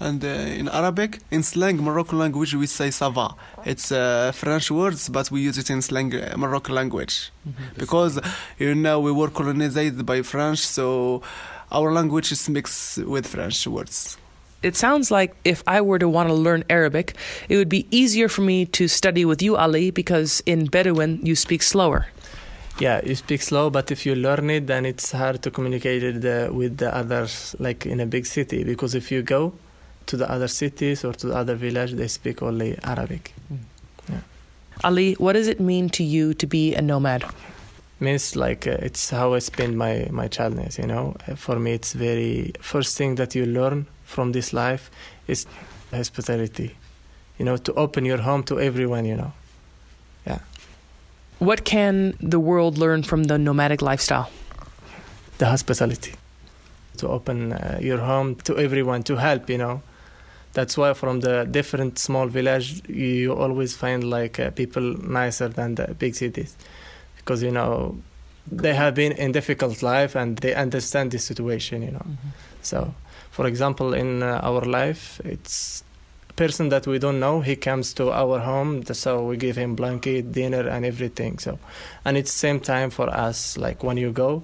[0.01, 3.35] And uh, in Arabic, in slang Moroccan language, we say sava.
[3.65, 7.31] It's uh, French words, but we use it in slang uh, Moroccan language.
[7.77, 8.17] Because,
[8.57, 11.21] you know, we were colonized by French, so
[11.69, 14.17] our language is mixed with French words.
[14.64, 17.14] It sounds like if I were to want to learn Arabic,
[17.48, 21.36] it would be easier for me to study with you, Ali, because in Bedouin you
[21.36, 22.06] speak slower.
[22.78, 26.24] Yeah, you speak slow, but if you learn it, then it's hard to communicate it
[26.24, 28.64] uh, with the others, like in a big city.
[28.64, 29.52] Because if you go
[30.06, 33.34] to the other cities or to the other village, they speak only Arabic.
[34.82, 37.24] Ali, what does it mean to you to be a nomad?
[38.00, 40.78] Means like uh, it's how I spend my my childness.
[40.78, 44.90] You know, Uh, for me, it's very first thing that you learn from this life
[45.26, 45.46] is
[45.90, 46.76] hospitality.
[47.38, 49.04] You know, to open your home to everyone.
[49.04, 49.32] You know.
[50.26, 50.38] Yeah.
[51.38, 54.30] What can the world learn from the nomadic lifestyle?
[55.38, 56.14] the hospitality
[56.96, 59.82] to open uh, your home to everyone to help you know
[60.52, 65.74] that's why from the different small village you always find like uh, people nicer than
[65.74, 66.56] the big cities
[67.16, 67.98] because you know
[68.50, 72.06] they have been in difficult life and they understand the situation you know
[72.62, 72.94] so
[73.34, 75.82] for example in uh, our life it's
[76.30, 79.74] a person that we don't know he comes to our home so we give him
[79.74, 81.58] blanket dinner and everything so
[82.04, 84.42] and it's same time for us like when you go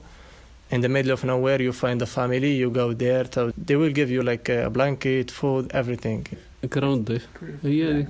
[0.71, 3.93] in the middle of nowhere you find a family you go there so they will
[4.01, 6.27] give you like a blanket food everything
[6.69, 7.23] Grounded.
[7.63, 8.03] Yeah.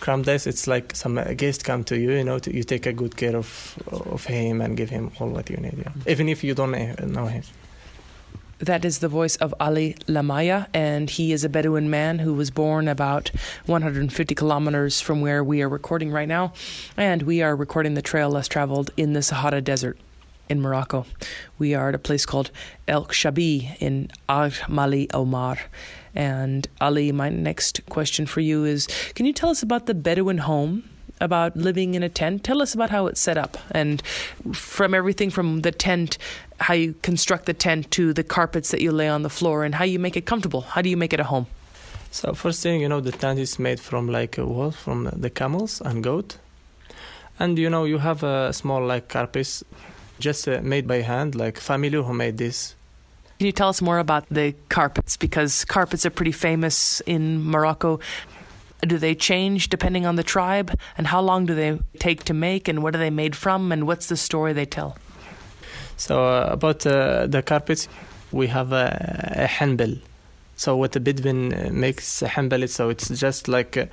[0.00, 3.16] Kramdes, it's like some guest come to you, you know, to, you take a good
[3.16, 3.78] care of
[4.12, 6.12] of him and give him all what you need, yeah.
[6.12, 7.42] even if you don't eh, know him.
[8.58, 12.50] That is the voice of Ali Lamaya, and he is a Bedouin man who was
[12.50, 13.30] born about
[13.66, 16.54] 150 kilometers from where we are recording right now.
[16.96, 19.98] And we are recording the trail less traveled in the Sahara Desert
[20.48, 21.04] in Morocco.
[21.58, 22.50] We are at a place called
[22.88, 25.58] El Shabi in Ar Mali Omar.
[26.14, 30.38] And Ali, my next question for you is Can you tell us about the Bedouin
[30.38, 30.84] home?
[31.18, 32.44] About living in a tent.
[32.44, 34.02] Tell us about how it's set up and
[34.52, 36.18] from everything from the tent,
[36.60, 39.74] how you construct the tent to the carpets that you lay on the floor and
[39.74, 40.60] how you make it comfortable.
[40.60, 41.46] How do you make it a home?
[42.10, 45.30] So first thing, you know, the tent is made from like a wool from the
[45.30, 46.36] camels and goat,
[47.38, 49.64] and you know you have a small like carpets,
[50.18, 52.74] just uh, made by hand, like family who made this.
[53.38, 55.18] Can you tell us more about the carpets?
[55.18, 58.00] Because carpets are pretty famous in Morocco.
[58.86, 60.78] Do they change depending on the tribe?
[60.96, 62.68] And how long do they take to make?
[62.68, 63.72] And what are they made from?
[63.72, 64.96] And what's the story they tell?
[65.96, 67.88] So uh, about uh, the carpets,
[68.32, 69.98] we have a, a hanbal.
[70.56, 73.86] So what the Bedouin uh, makes a hanbal, so it's just like uh,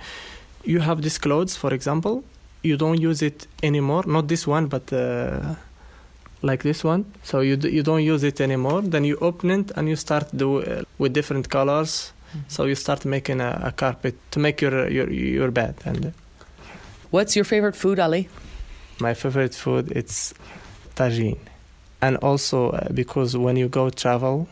[0.63, 2.23] you have these clothes, for example,
[2.62, 4.03] you don't use it anymore.
[4.06, 5.56] Not this one, but uh,
[6.41, 7.06] like this one.
[7.23, 8.82] So you d- you don't use it anymore.
[8.82, 12.12] Then you open it and you start do uh, with different colors.
[12.48, 15.76] So you start making a, a carpet to make your your your bed.
[15.86, 16.10] And uh,
[17.12, 18.30] What's your favorite food, Ali?
[19.00, 20.34] my favorite food it's
[20.96, 21.38] tagine
[22.02, 24.48] and also uh, because when you go travel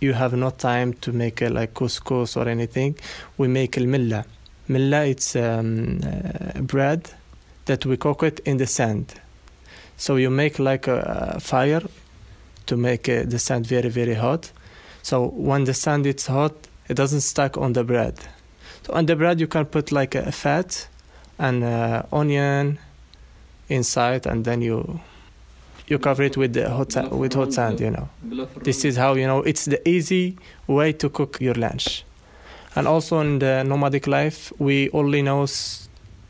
[0.00, 2.96] you have no time to make uh, like couscous or anything
[3.38, 4.24] we make al milla
[4.68, 7.10] milla it's um, uh, bread
[7.66, 9.14] that we cook it in the sand
[9.96, 11.82] so you make like a, a fire
[12.66, 14.50] to make uh, the sand very very hot
[15.02, 16.54] so when the sand is hot
[16.90, 18.18] it doesn't stuck on the bread.
[18.82, 20.88] So on the bread you can put like a fat
[21.38, 22.78] and uh, onion
[23.68, 25.00] inside and then you
[25.86, 28.08] you cover it with hot sa- with hot sand you know.
[28.62, 32.04] This is how you know it's the easy way to cook your lunch.
[32.74, 35.46] And also in the nomadic life we only know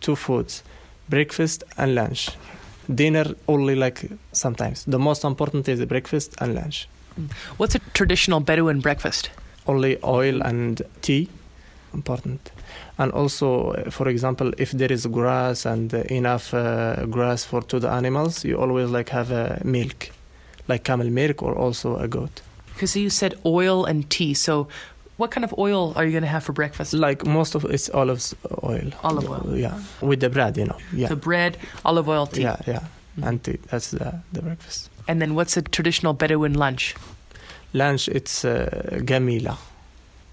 [0.01, 0.63] two foods
[1.09, 2.29] breakfast and lunch.
[2.95, 4.85] Dinner only like sometimes.
[4.85, 6.87] The most important is the breakfast and lunch.
[7.57, 9.31] What's a traditional Bedouin breakfast?
[9.71, 11.25] Only oil and tea
[11.95, 12.41] important
[12.99, 17.61] and also uh, for example if there is grass and uh, enough uh, grass for
[17.63, 20.01] to the animals you always like have a milk
[20.69, 22.43] like camel milk or also a goat
[22.75, 24.35] Because you said oil and tea.
[24.35, 24.67] So,
[25.21, 26.93] what kind of oil are you going to have for breakfast?
[26.95, 28.23] like most of it's olive
[28.63, 29.57] oil Olive oil.
[29.65, 32.43] yeah with the bread you know yeah So, bread, olive oil, tea.
[32.43, 32.83] yeah yeah
[33.27, 33.59] and tea.
[33.71, 36.95] that's the, the breakfast And then, what's a traditional Bedouin lunch?
[37.73, 38.69] Lunch it's uh,
[39.03, 39.57] gamila.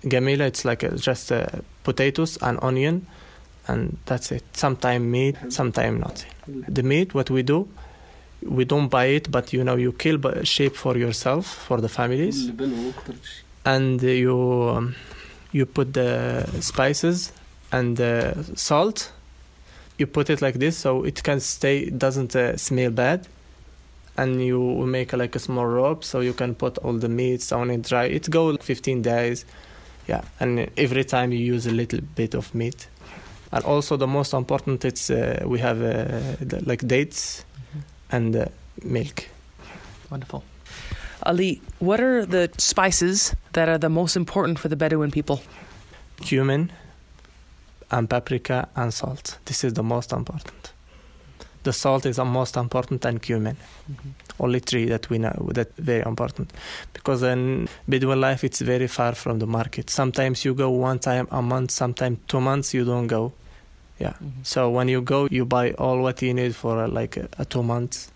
[0.04, 1.46] Gamila it's like uh, just uh,
[1.84, 3.06] potatoes and onion
[3.68, 4.44] and that's it.
[4.54, 7.68] Sometime meat sometime not the meat what we do
[8.44, 12.50] we don't buy it but you know you kill sheep for yourself for the families.
[13.66, 14.38] And you
[14.76, 14.96] um,
[15.52, 17.34] you put the spices
[17.72, 19.12] and the salt.
[19.98, 23.28] You put it like this so it can stay doesn't uh, smell bad
[24.18, 27.70] and you make like a small rope so you can put all the meats on
[27.70, 28.06] it dry.
[28.06, 29.46] It go like 15 days.
[30.08, 32.88] Yeah and every time you use a little bit of meat.
[33.52, 37.46] And also the most important it's uh, we have uh, like dates
[38.12, 38.46] and uh,
[38.84, 39.28] milk.
[40.10, 40.44] Wonderful.
[41.24, 45.42] Ali, what are the spices that are the most important for the Bedouin people?
[46.22, 46.72] cumin
[47.92, 49.38] and paprika and salt.
[49.46, 50.74] This is the most important
[51.68, 53.58] the salt is the most important and cumin.
[53.92, 54.10] Mm-hmm.
[54.40, 56.48] Only three that we know that very important.
[56.94, 59.90] Because in bedouin life it's very far from the market.
[59.90, 63.34] Sometimes you go one time a month sometimes two months you don't go.
[64.00, 64.14] Yeah.
[64.14, 64.44] Mm-hmm.
[64.44, 67.64] So when you go you buy all what you need for uh, like a two
[67.64, 68.12] months.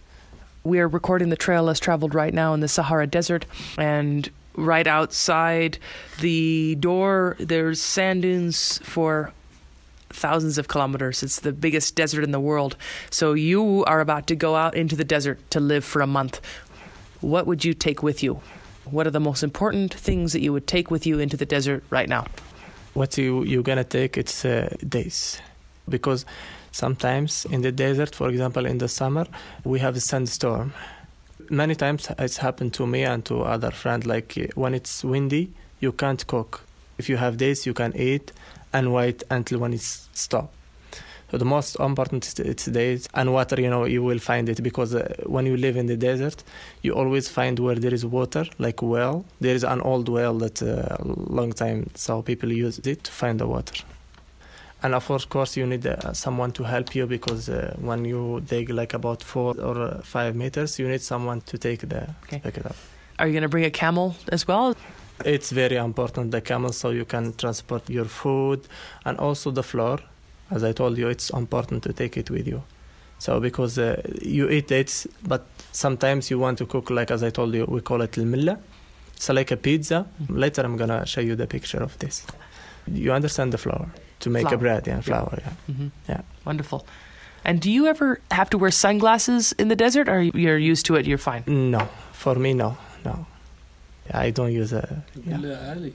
[0.63, 3.45] We are recording the trail less traveled right now in the Sahara Desert,
[3.79, 5.79] and right outside
[6.19, 9.33] the door, there's sand dunes for
[10.12, 11.24] thousands of kilometers.
[11.24, 12.76] It's the biggest desert in the world.
[13.10, 16.41] So you are about to go out into the desert to live for a month.
[17.21, 18.41] What would you take with you?
[18.86, 21.84] What are the most important things that you would take with you into the desert
[21.89, 22.26] right now?
[22.93, 25.41] what you you're gonna take it's uh, days
[25.88, 26.26] because
[26.71, 29.26] sometimes in the desert for example in the summer
[29.63, 30.74] we have a sandstorm
[31.50, 35.52] many times it's happened to me and to other friends like uh, when it's windy
[35.80, 36.62] you can't cook
[36.97, 38.32] if you have days you can eat
[38.73, 40.51] and wait until when it's stop.
[41.31, 43.62] So the most important is it's days and water.
[43.62, 46.43] You know, you will find it because uh, when you live in the desert,
[46.81, 49.23] you always find where there is water, like well.
[49.39, 53.39] There is an old well that uh, long time, so people use it to find
[53.39, 53.81] the water.
[54.84, 58.69] And of course, you need uh, someone to help you because uh, when you dig
[58.69, 62.39] like about four or five meters, you need someone to take the Okay.
[62.39, 62.75] pick it up.
[63.19, 64.75] Are you going to bring a camel as well?
[65.25, 68.62] It's very important the camel so you can transport your food
[69.05, 69.99] and also the flour.
[70.49, 72.62] As I told you, it's important to take it with you.
[73.19, 77.29] So because uh, you eat it, but sometimes you want to cook like as I
[77.29, 78.57] told you, we call it al
[79.15, 80.07] It's like a pizza.
[80.29, 82.25] Later I'm gonna show you the picture of this.
[82.88, 83.89] You understand the flour
[84.21, 84.55] to make Flour.
[84.55, 85.53] a bread, yeah, flour, yeah.
[85.69, 85.88] Mm-hmm.
[86.10, 86.21] Yeah.
[86.45, 86.86] Wonderful.
[87.45, 90.95] And do you ever have to wear sunglasses in the desert, or you're used to
[90.95, 91.05] it?
[91.05, 91.43] You're fine.
[91.47, 93.25] No, for me no, no.
[94.12, 94.13] A.
[94.13, 94.39] Yeah.
[94.39, 95.91] يقول لي عالي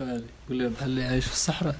[0.00, 1.76] عالي يقول لي بحال اللي عايش في الصحراء.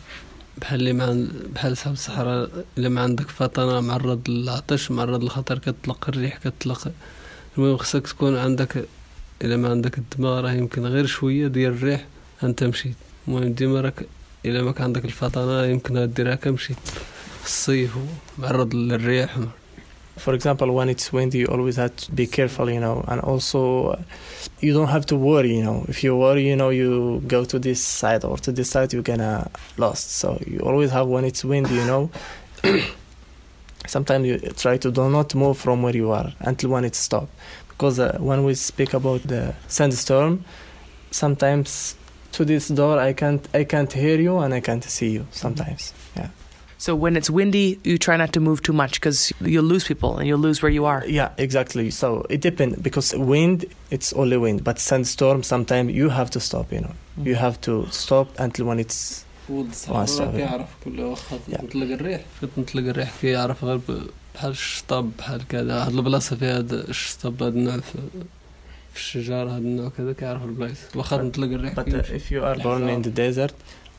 [0.58, 6.08] بحال اللي ما بحال صاحب الصحراء اللي ما عندك فطنة معرض للعطش معرض للخطر كتطلق
[6.08, 6.92] الريح كتطلق.
[7.58, 8.84] المهم خصك تكون عندك
[9.42, 12.06] الا ما عندك الدماغ راه يمكن غير شوية ديال الريح
[12.42, 12.96] انت مشيت
[13.28, 14.06] المهم ديما راك
[14.44, 16.76] الا ما كان عندك الفطنة يمكن ديرها كمشيت
[17.40, 17.96] في الصيف
[18.38, 19.38] معرض للريح.
[20.16, 23.88] For example, when it's windy, you always have to be careful, you know, and also
[23.88, 24.02] uh,
[24.60, 25.84] you don't have to worry, you know.
[25.88, 29.02] If you worry, you know, you go to this side or to this side, you're
[29.02, 30.12] gonna lost.
[30.12, 32.10] So you always have when it's windy, you know.
[33.86, 37.30] Sometimes you try to do not move from where you are until when it stops,
[37.68, 40.44] because uh, when we speak about the sandstorm,
[41.10, 41.96] sometimes
[42.32, 45.92] to this door I can't I can't hear you and I can't see you sometimes.
[46.16, 46.28] Yeah.
[46.85, 49.19] So when it's windy, you try not to move too much because
[49.53, 51.01] you'll lose people and you'll lose where you are.
[51.19, 51.87] Yeah, exactly.
[52.01, 56.65] So it depends because wind, it's only wind, but sandstorm, sometimes you have to stop.
[56.75, 56.93] You know,
[57.29, 60.37] you have to stop until when it's ولد آه، الصحراء صافي.
[60.37, 61.57] كيعرف كل واخا يا.
[61.57, 66.73] تنطلق الريح كتنطلق الريح كيعرف غير ب- بحال الشطاب بحال كذا هاد البلاصه فيها هاد
[66.73, 67.97] الشطاب هاد النوع في,
[68.93, 72.19] في الشجر هاد النوع كذا كيعرف البلايص واخا تنطلق الريح But uh, كيمشي.
[72.19, 73.53] if you are born in the desert,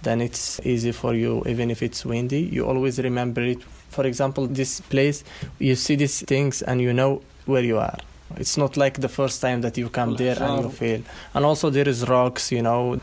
[0.05, 2.41] then it's easy for you, even if it's windy.
[2.41, 3.61] You always remember it.
[3.89, 5.23] For example, this place,
[5.59, 7.97] you see these things and you know where you are.
[8.37, 11.01] It's not like the first time that you come there and you feel.
[11.33, 12.99] And also there is rocks, you know,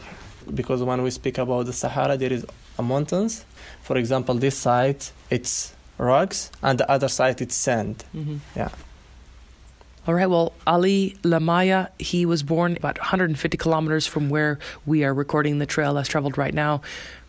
[0.54, 2.46] because when we speak about the Sahara, there is
[2.78, 3.44] a mountains.
[3.82, 8.04] For example, this side it's rocks, and the other side it's sand.
[8.14, 8.36] Mm-hmm.
[8.56, 8.70] Yeah.
[10.06, 10.28] All right.
[10.28, 15.66] Well, Ali Lamaya, he was born about 150 kilometers from where we are recording the
[15.66, 16.82] trail less traveled right now.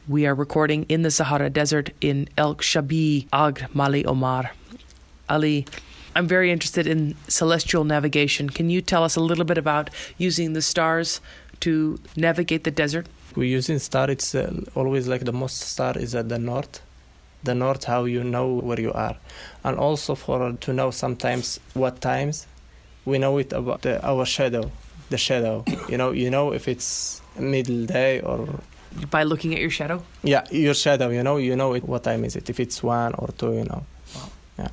[0.07, 4.51] We are recording in the Sahara Desert in Erg Chebbi Ag Mali Omar.
[5.29, 5.65] Ali,
[6.15, 8.49] I'm very interested in celestial navigation.
[8.49, 11.21] Can you tell us a little bit about using the stars
[11.61, 13.07] to navigate the desert?
[13.35, 16.81] we using star it's uh, always like the most star is at the north
[17.43, 19.17] the north how you know where you are
[19.63, 22.45] and also for to know sometimes what times
[23.05, 24.71] we know it about the, our shadow
[25.09, 28.47] the shadow you know you know if it's middle day or
[29.09, 30.01] By looking at your shadow?
[30.23, 33.13] yeah your shadow you know you know it, what time is it if it's one
[33.17, 33.83] or two you know
[34.59, 34.69] Yeah.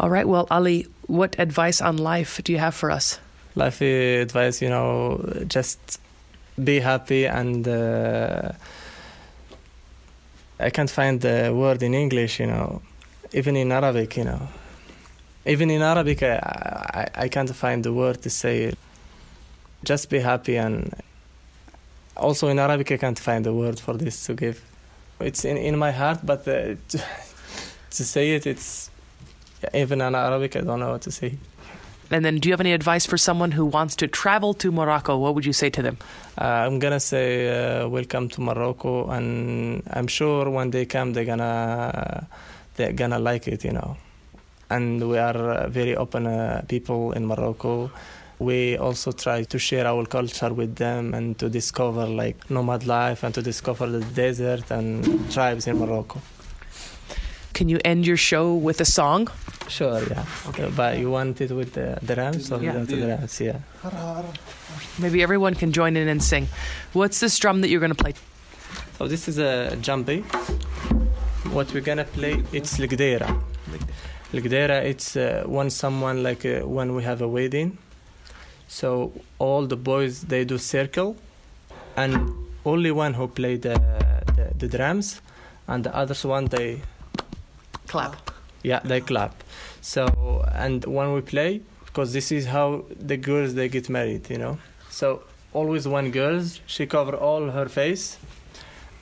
[0.00, 0.26] All right.
[0.26, 3.18] Well, Ali, what advice on life do you have for us?
[3.54, 5.78] life advice you know just
[6.64, 8.52] be happy and uh,
[10.58, 12.80] i can't find the word in english you know
[13.32, 14.40] even in arabic you know
[15.46, 16.36] even in arabic i,
[16.94, 18.78] I, I can't find the word to say it.
[19.84, 20.94] just be happy and
[22.16, 24.62] also in arabic i can't find the word for this to give
[25.20, 26.98] it's in, in my heart but uh, to,
[27.90, 28.90] to say it it's
[29.74, 31.36] even in arabic i don't know what to say
[32.12, 35.16] And then, do you have any advice for someone who wants to travel to Morocco?
[35.16, 35.96] What would you say to them?
[36.36, 41.24] Uh, I'm gonna say uh, welcome to Morocco, and I'm sure when they come, they're
[41.24, 42.28] gonna
[42.76, 43.96] they're gonna like it, you know.
[44.72, 47.90] And we are uh, very open uh, people in Morocco.
[48.38, 53.22] We also try to share our culture with them and to discover like nomad life
[53.22, 56.20] and to discover the desert and tribes in Morocco.
[57.52, 59.28] Can you end your show with a song?
[59.68, 60.24] Sure, yeah.
[60.48, 60.70] Okay.
[60.74, 62.72] But you want it with the, the rams or Yeah.
[62.72, 63.40] without the rams?
[63.40, 63.58] Yeah.
[64.98, 66.48] Maybe everyone can join in and sing.
[66.94, 68.14] What's this drum that you're going to play?
[68.98, 70.24] So this is a djembe.
[71.52, 73.28] What we're gonna play, it's Ligdera.
[74.32, 77.76] Ligdera, it's uh, when someone like uh, when we have a wedding.
[78.66, 81.16] So all the boys they do circle,
[81.96, 82.32] and
[82.64, 83.74] only one who play the
[84.36, 85.20] the, the drums,
[85.68, 86.80] and the others one they
[87.86, 88.30] Clap.
[88.62, 89.34] yeah they clap.
[89.82, 94.38] So and when we play, because this is how the girls they get married, you
[94.38, 94.56] know.
[94.88, 98.16] So always one girl she cover all her face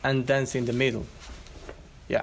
[0.02, 1.06] and dance in the middle.
[2.08, 2.22] Yeah.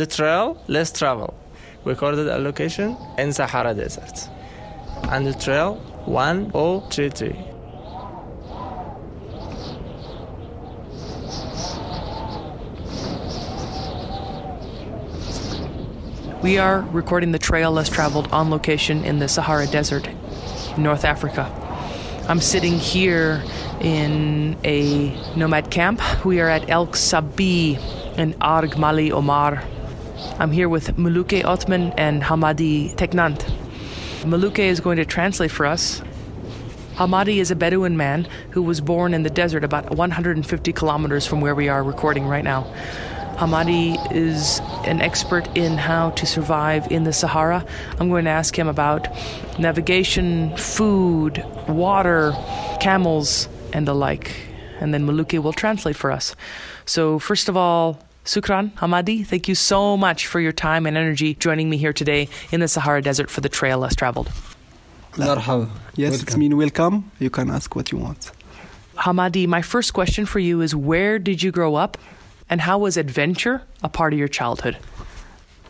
[0.00, 1.34] The trail, let's travel.
[1.84, 4.30] Recorded a location in Sahara Desert.
[5.10, 5.74] And the trail
[6.06, 7.36] 1033.
[16.42, 20.08] We are recording the trail less traveled on location in the Sahara Desert,
[20.78, 21.44] North Africa.
[22.26, 23.44] I'm sitting here
[23.82, 26.00] in a nomad camp.
[26.24, 27.78] We are at El Sabi
[28.16, 29.62] in Arg Mali Omar.
[30.40, 33.40] I'm here with Maluke Otman and Hamadi Teknant.
[34.22, 36.00] Maluke is going to translate for us.
[36.94, 41.42] Hamadi is a Bedouin man who was born in the desert about 150 kilometers from
[41.42, 42.62] where we are recording right now.
[43.36, 47.62] Hamadi is an expert in how to survive in the Sahara.
[47.98, 49.08] I'm going to ask him about
[49.58, 52.32] navigation, food, water,
[52.80, 54.34] camels, and the like.
[54.80, 56.34] And then Maluke will translate for us.
[56.86, 61.35] So, first of all, Sukran, Hamadi, thank you so much for your time and energy
[61.35, 64.29] joining me here today in the Sahara Desert for the trail less traveled.
[65.17, 67.03] مرحبا Yes, it's mean welcome.
[67.19, 68.31] You can ask what you want.
[68.97, 71.97] Hamadi, my first question for you is where did you grow up
[72.49, 74.77] and how was adventure a part of your childhood?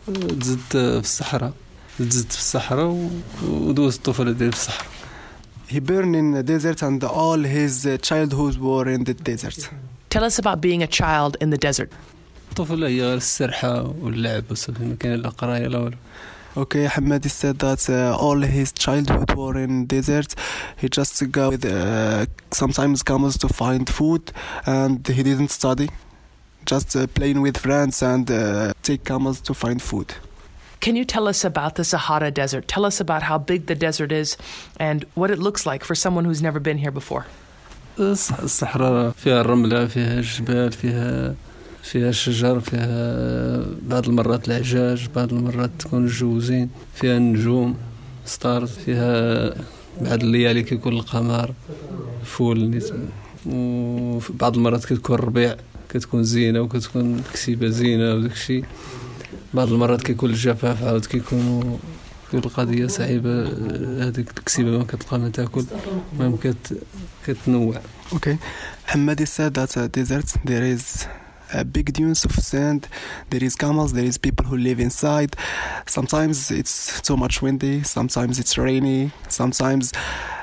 [0.06, 1.52] تزدت في الصحراء
[1.98, 3.10] تزدت في الصحراء و-
[3.42, 4.86] ودوزت الطفولة ديالي في الصحراء
[5.68, 9.68] He burned in the desert and all his uh, childhood were in the desert.
[10.10, 11.90] Tell us about being a child in the desert.
[12.50, 15.96] الطفولة هي غير السرحة واللعب وصافي ما كاين لا قراية لا والو
[16.58, 20.34] Okay, Hamadi said that uh, all his childhood were in desert.
[20.80, 24.32] He just go with uh, sometimes comes to find food,
[24.64, 25.88] and he didn't study.
[26.64, 30.08] Just uh, playing with friends and uh, take camels to find food.
[30.80, 32.64] Can you tell us about the Sahara Desert?
[32.74, 34.28] Tell us about how big the desert is
[34.80, 37.24] and what it looks like for someone who's never been here before.
[37.98, 41.34] الصح- الصحراء فيها الرملة فيها الجبال فيها
[41.83, 47.75] فيها الشجر فيها بعض المرات العجاج بعض المرات تكون الجو زين فيها النجوم
[48.25, 49.53] ستارز فيها
[50.01, 51.53] بعض الليالي كيكون القمر
[52.23, 52.81] فول
[53.45, 55.55] وبعض المرات كتكون الربيع
[55.89, 58.65] كتكون زينة وكتكون الكسيبة زينة وداك الشيء
[59.53, 61.79] بعض المرات كيكون الجفاف عاود كيكون
[62.31, 63.43] كيكون القضية صعيبة
[64.07, 65.65] هذيك الكسيبة ما كتلقى ما تاكل
[66.13, 66.77] المهم كت
[67.27, 67.81] كتنوع.
[69.49, 71.07] that uh, desert there is
[71.53, 72.87] uh, big dunes of sand,
[73.29, 75.35] there is camels, there is people who live inside.
[75.85, 79.91] Sometimes it's too much windy, sometimes it's rainy, sometimes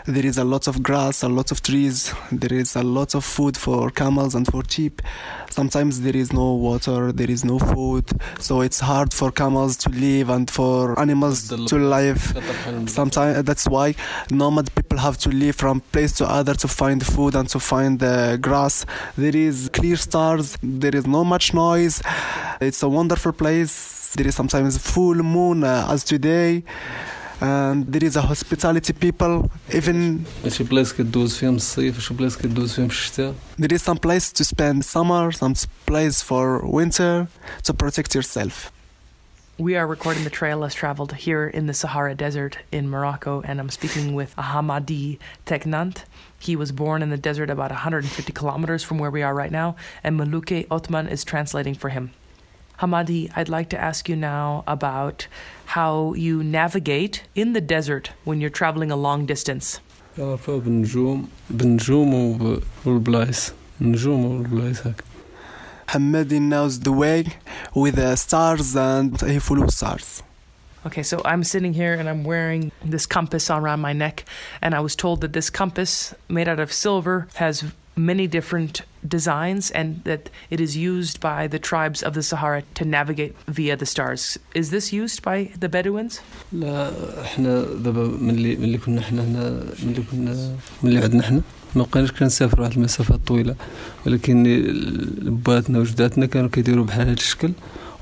[0.07, 3.25] there is a lot of grass, a lot of trees, there is a lot of
[3.25, 5.03] food for camels and for sheep.
[5.51, 8.05] Sometimes there is no water, there is no food,
[8.39, 12.21] so it's hard for camels to live and for animals to live.
[12.87, 13.95] Sometimes that's why
[14.31, 17.99] nomad people have to live from place to other to find food and to find
[17.99, 18.87] the grass.
[19.17, 20.57] There is clear stars.
[20.63, 22.03] There is no much noise.
[22.61, 24.15] It's a wonderful place.
[24.15, 26.65] There is sometimes full moon uh, as today,
[27.41, 30.25] and there is a hospitality people even
[33.59, 35.55] There is some place to spend summer, some
[35.87, 37.29] place for winter
[37.65, 38.73] to protect yourself.
[39.59, 43.59] We are recording the trail less traveled here in the Sahara Desert in Morocco, and
[43.59, 46.05] I'm speaking with Ahamadi Teknant.
[46.39, 49.75] He was born in the desert about 150 kilometers from where we are right now,
[50.05, 52.13] and Maluke Otman is translating for him.
[52.80, 55.28] Hamadi, I'd like to ask you now about
[55.66, 59.80] how you navigate in the desert when you're traveling a long distance.
[60.18, 63.52] كنعرفوها بالنجوم بالنجوم وب- والبلايص
[63.82, 65.04] النجوم والبلايص هكا
[65.88, 67.26] Hamadi knows the way
[67.76, 70.24] with the stars and he follows stars.
[70.86, 74.26] Okay, so I'm sitting here and I'm wearing this compass around my neck,
[74.62, 77.64] and I was told that this compass, made out of silver, has
[77.98, 82.86] many different designs and that it is used by the tribes of the Sahara to
[82.86, 84.40] navigate via the stars.
[84.56, 86.22] Is this used by the Bedouins?
[86.54, 86.92] لا
[87.22, 91.42] احنا دابا ملي ملي كنا حنا هنا ملي كنا ملي عدنا حنا
[91.76, 93.56] ما بقيناش كنسافروا واحد المسافات طويله
[94.06, 94.44] ولكن
[95.22, 97.52] باتنا وجداتنا كانوا كيديروا بحال هذا الشكل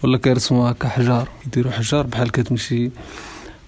[0.03, 2.91] ولا كيرسموا هكا حجار يديروا حجار بحال كتمشي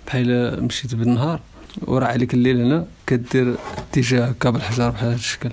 [0.08, 1.40] بحال مشيت بالنهار
[1.82, 5.52] وراه عليك الليل هنا كدير اتجاه هكا بالحجار بحال هذا الشكل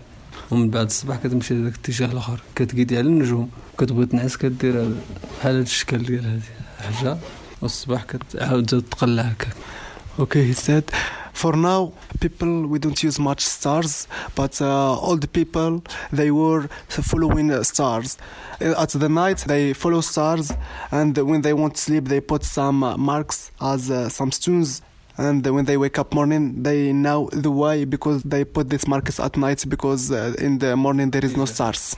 [0.52, 4.96] ومن بعد الصباح كتمشي لذاك الاتجاه الآخر كتقيدي على النجوم كتبغي تنعس كدير بحال
[5.41, 6.41] هذا الشكل ديال هذه
[6.89, 7.18] الحجار
[7.62, 9.48] والصباح كتعاود تقلع هكا
[10.18, 10.86] Okay, he said,
[11.34, 11.91] for now,
[12.22, 15.84] people, we don't use much stars, but uh, all the people,
[16.14, 18.18] they were following uh, stars.
[18.62, 20.54] Uh, At the night, they follow stars,
[20.89, 24.82] and when they want sleep, they put some uh, marks as uh, some stones.
[25.18, 29.20] And when they wake up morning, they know the way because they put these markers
[29.20, 31.95] at night because uh, in the morning there is no stars.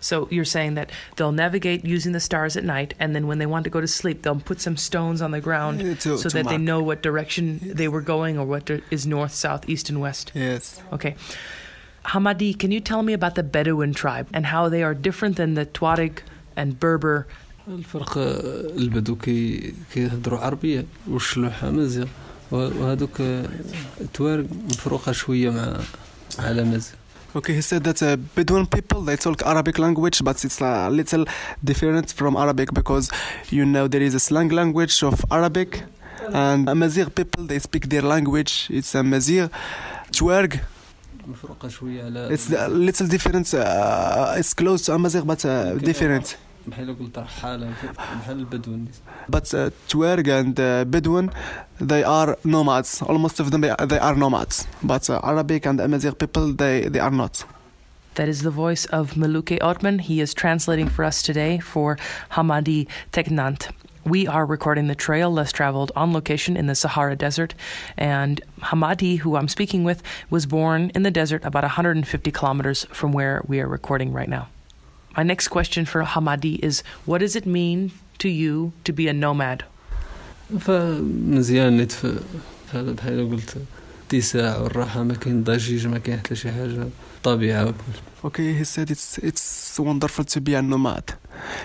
[0.00, 3.44] So you're saying that they'll navigate using the stars at night, and then when they
[3.44, 6.28] want to go to sleep, they'll put some stones on the ground Yeah, to- so
[6.30, 9.90] to that they know what direction they were going or what is north, south, east,
[9.90, 10.32] and west.
[10.34, 10.80] Yes.
[10.92, 11.14] Okay.
[12.06, 15.54] Hamadi, can you tell me about the Bedouin tribe and how they are different than
[15.54, 16.20] the Tuareg
[16.56, 17.26] and Berber?
[17.68, 22.06] الفرق آه، البدو كي كيهضروا عربية والشلوحة مزيغ
[22.50, 23.48] وهذوك آه،
[24.00, 25.76] التوارق مفروقة شوية مع
[26.38, 26.94] على مزيغ
[27.34, 31.26] Okay, he said that uh, Bedouin people they talk Arabic language, but it's a little
[31.62, 33.10] different from Arabic because
[33.50, 35.82] you know there is a slang language of Arabic,
[36.32, 38.68] and Amazigh people they speak their language.
[38.70, 39.50] It's Amazigh.
[40.12, 40.60] Tuareg,
[41.28, 43.54] مفروقة شوية على it's a little different.
[43.54, 46.36] Uh, it's close to Amazigh, but uh, different.
[46.67, 48.77] بحال قلت رحالة بحال البدو
[49.29, 51.31] But uh, Tuareg and uh, Bedouin,
[51.79, 53.01] they are nomads.
[53.01, 54.67] Almost of them they they are nomads.
[54.83, 57.43] But uh, Arabic and Amazigh people they they are not.
[58.15, 59.99] That is the voice of Maluke Otman.
[59.99, 61.97] He is translating for us today for
[62.31, 63.71] Hamadi Teknant.
[64.03, 67.53] We are recording the trail less traveled on location in the Sahara Desert.
[67.97, 73.13] And Hamadi, who I'm speaking with, was born in the desert about 150 kilometers from
[73.13, 74.49] where we are recording right now.
[75.17, 79.13] My next question for Hamadi is What does it mean to you to be a
[79.13, 79.63] nomad?
[80.59, 82.19] فمزيان نيت في
[82.67, 83.57] بحال بحال قلت
[84.13, 86.87] اتساع والراحة ما كاين ضجيج ما كاين حتى شي حاجة
[87.23, 87.73] طبيعة وكل
[88.23, 91.05] Okay, he said it's it's wonderful to be a nomad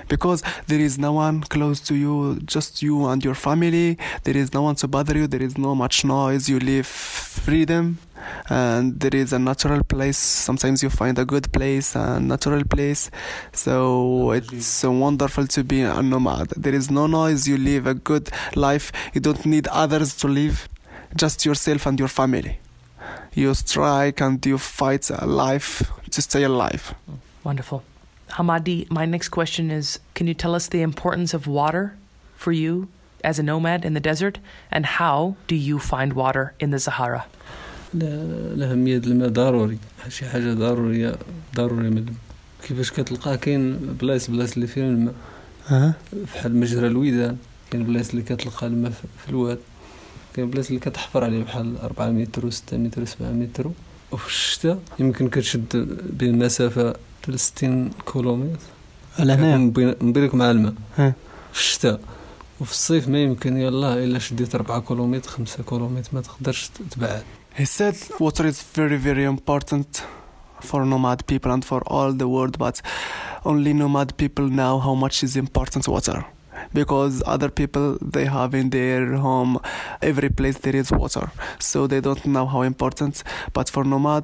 [0.08, 3.98] because there is no one close to you, just you and your family.
[4.24, 5.28] There is no one to bother you.
[5.28, 6.50] There is no much noise.
[6.50, 7.98] You live freedom,
[8.50, 10.18] and there is a natural place.
[10.18, 13.10] Sometimes you find a good place, a natural place.
[13.54, 16.50] So it's wonderful to be a nomad.
[16.58, 17.48] There is no noise.
[17.48, 18.92] You live a good life.
[19.14, 20.68] You don't need others to live,
[21.16, 22.60] just yourself and your family.
[23.34, 26.94] You strike and you fight a life to stay alive.
[27.44, 27.84] Wonderful.
[28.39, 31.85] Hamadi, my next question is Can you tell us the importance of water
[32.37, 32.89] for you
[33.25, 34.39] as a nomad in the desert?
[34.75, 37.25] And how do you find water in the Sahara?
[37.95, 38.09] لا
[38.55, 39.79] الأهمية د الماء ضروري
[40.09, 41.17] شي حاجة ضرورية
[41.57, 42.15] ضروري من الماء
[42.63, 45.15] كيفاش كتلقاه كاين بلايص بلايص اللي فيها الماء
[46.35, 47.37] بحال مجرى الودان
[47.71, 49.59] كاين بلايص اللي كتلقى الماء في- في الواد
[50.35, 53.71] كاين بلايص اللي كتحفر عليه بحال 4 متر و 6 متر و 7 متر
[54.13, 56.95] وفي الشتاء يمكن كتشد بين مسافة
[57.30, 58.60] 60 كيلومتر
[59.72, 60.74] بين- من بينك مع الماء.
[61.54, 62.00] في الشتاء
[62.62, 67.24] وفي الصيف ما يمكن يلاه الا شديت 4 كيلومتر 5 كيلومتر ما تقدرش تبعد
[67.60, 69.90] He said water is very, very important
[70.70, 72.76] for nomad people and for all the world, but
[73.52, 76.20] only nomad people know how much is important water.
[76.80, 79.54] Because other people they have in their home
[80.10, 81.26] every place there is water,
[81.70, 83.14] so they don't know how important.
[83.58, 84.24] But for nomad,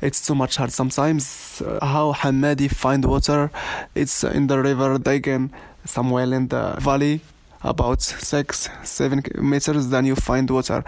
[0.00, 0.72] it's too much hard.
[0.72, 3.50] Sometimes uh, how Hamadi find water,
[3.94, 5.50] it's in the river Dagen,
[5.84, 7.20] somewhere in the valley,
[7.62, 9.88] about six, seven meters.
[9.88, 10.84] Then you find water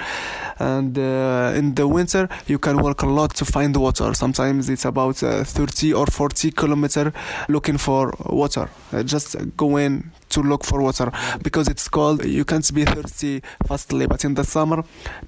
[0.60, 4.84] and uh, in the winter you can walk a lot to find water sometimes it's
[4.84, 7.12] about uh, 30 or 40 kilometer
[7.48, 11.07] looking for water uh, just going to look for water
[11.47, 13.33] because it's cold you can't be thirsty
[13.67, 14.83] fastly but in the summer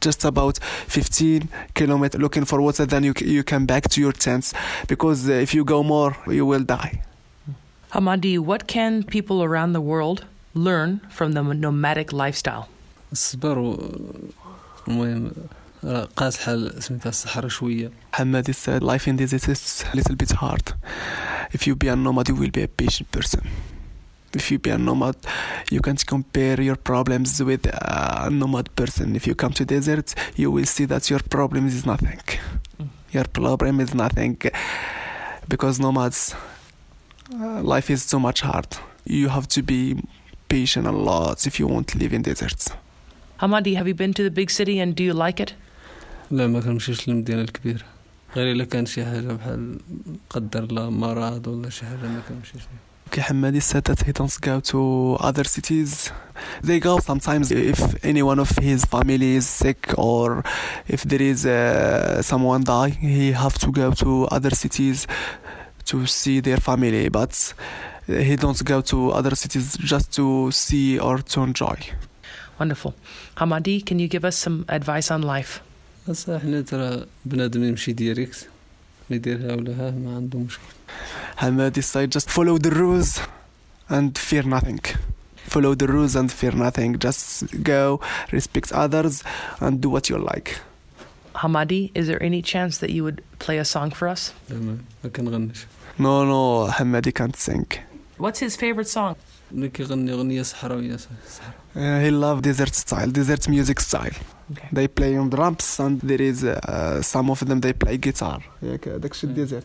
[0.05, 0.55] just about
[0.87, 4.53] 15 kilometer looking for water then you, c- you can back to your tents
[4.87, 7.01] because uh, if you go more you will die
[7.93, 12.67] Hamadi, what can people around the world learn from the nomadic lifestyle?
[13.11, 13.77] الصبر و-
[14.87, 15.31] المهم
[15.83, 20.31] راه قاس حال سميتها الصحراء شويه Hamadi said life in this is a little bit
[20.31, 20.73] hard
[21.53, 23.41] if you be a nomad you will be a patient person
[24.33, 25.15] If you be a nomad,
[25.71, 29.15] you can't compare your problems with a nomad person.
[29.15, 32.21] If you come to desert, you will see that your problem is nothing.
[33.11, 34.37] Your problem is nothing
[35.47, 36.35] because nomads,
[37.33, 38.67] uh, life is so much hard.
[39.05, 39.81] You have to be
[40.49, 42.69] patient a lot if you want to live in deserts.
[43.39, 45.53] Hamadi, have you been to the big city and do you like it?
[46.31, 47.85] لا ما كنمشيش للمدينة الكبيرة
[48.35, 49.79] غير إلا كان شي حاجة بحال
[50.29, 52.87] قدر الله مرض ولا شي حاجة ما كنمشيش ليها.
[53.11, 56.11] Okay, Hamadi said that he don't go to other cities.
[56.61, 60.43] They go sometimes if any one of his family is sick or
[60.87, 65.07] if there is uh, someone die, he have to go to other cities
[65.85, 67.07] to see their family.
[67.09, 67.53] But
[68.07, 71.77] he don't go to other cities just to see or to enjoy.
[72.59, 72.93] Wonderful.
[73.37, 75.61] Hamadi, can you give us some advice on life?
[76.07, 78.49] بس احنا ترى بنادم يمشي ديريكت
[79.11, 80.61] يديرها ولا ها ما عنده مشكل
[81.37, 83.19] Hamadi said just follow the rules
[83.89, 84.81] and fear nothing.
[85.53, 86.97] Follow the rules and fear nothing.
[87.07, 87.27] Just
[87.63, 87.99] go,
[88.37, 89.23] respect others,
[89.61, 90.49] and do what you like.
[91.35, 94.33] Hamadi, is there any chance that you would play a song for us?
[94.49, 95.65] لا ما, ما كنغنيش
[95.99, 97.65] No, no, Hamadi can't sing.
[98.17, 99.15] What's his favorite song?
[99.51, 104.15] ملي كيغني أغنية صحراوية صحراء Uh, he love desert style, desert music style.
[104.52, 104.68] okay.
[104.72, 108.40] they play on drums and there is uh, some of them they play guitar.
[108.60, 109.62] Yeah, mm.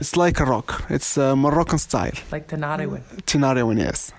[0.00, 0.84] it's like rock.
[0.88, 2.12] It's uh, Moroccan style.
[2.32, 4.12] Like Tinariwen Tinariwen yes.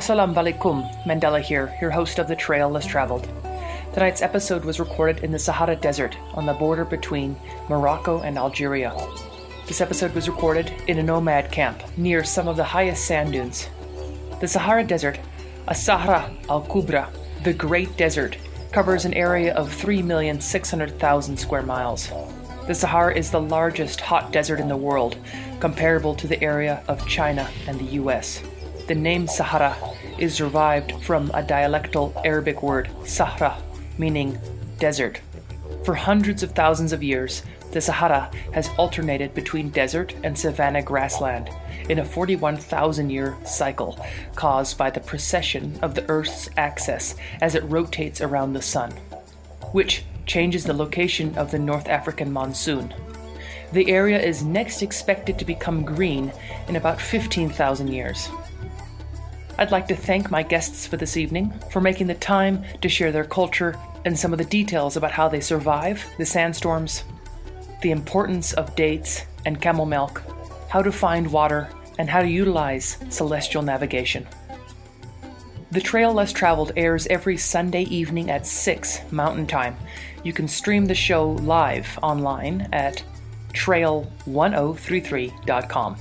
[0.00, 3.28] Assalamu alaikum, Mandela here, your host of The Trail Less Traveled.
[3.92, 7.36] Tonight's episode was recorded in the Sahara Desert on the border between
[7.68, 8.96] Morocco and Algeria.
[9.66, 13.68] This episode was recorded in a nomad camp near some of the highest sand dunes.
[14.40, 15.20] The Sahara Desert,
[15.68, 17.10] a Sahara al Kubra,
[17.44, 18.38] the Great Desert,
[18.72, 22.08] covers an area of 3,600,000 square miles.
[22.66, 25.18] The Sahara is the largest hot desert in the world,
[25.60, 28.42] comparable to the area of China and the US.
[28.90, 29.76] The name Sahara
[30.18, 33.56] is derived from a dialectal Arabic word, Sahra,
[33.98, 34.36] meaning
[34.80, 35.20] desert.
[35.84, 41.50] For hundreds of thousands of years, the Sahara has alternated between desert and savanna grassland
[41.88, 43.96] in a 41,000 year cycle
[44.34, 48.90] caused by the precession of the Earth's axis as it rotates around the Sun,
[49.70, 52.92] which changes the location of the North African monsoon.
[53.72, 56.32] The area is next expected to become green
[56.66, 58.28] in about 15,000 years.
[59.60, 63.12] I'd like to thank my guests for this evening for making the time to share
[63.12, 67.04] their culture and some of the details about how they survive the sandstorms,
[67.82, 70.22] the importance of dates and camel milk,
[70.70, 74.26] how to find water, and how to utilize celestial navigation.
[75.72, 79.76] The Trail Less Traveled airs every Sunday evening at 6 Mountain Time.
[80.24, 83.04] You can stream the show live online at
[83.52, 85.96] trail1033.com.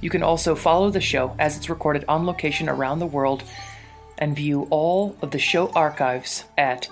[0.00, 3.42] You can also follow the show as it's recorded on location around the world
[4.18, 6.88] and view all of the show archives at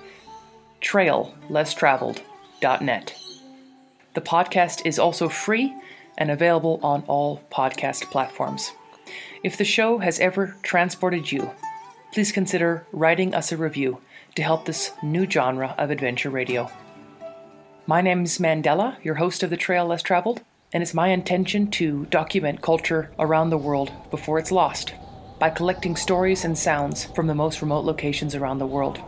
[0.81, 3.15] traillesstraveled.net.
[4.15, 5.75] The podcast is also free
[6.17, 8.73] and available on all podcast platforms.
[9.43, 11.51] If the show has ever transported you,
[12.13, 14.01] please consider writing us a review
[14.37, 16.71] to help this new genre of adventure radio.
[17.87, 20.43] My name is Mandela, your host of The Trail Less Traveled,
[20.75, 24.93] and it's my intention to document culture around the world before it's lost
[25.39, 29.01] by collecting stories and sounds from the most remote locations around the world.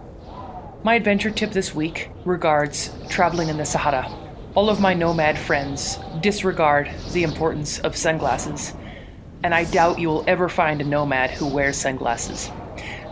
[0.85, 4.09] My adventure tip this week regards traveling in the Sahara.
[4.55, 8.73] All of my nomad friends disregard the importance of sunglasses,
[9.43, 12.49] and I doubt you will ever find a nomad who wears sunglasses.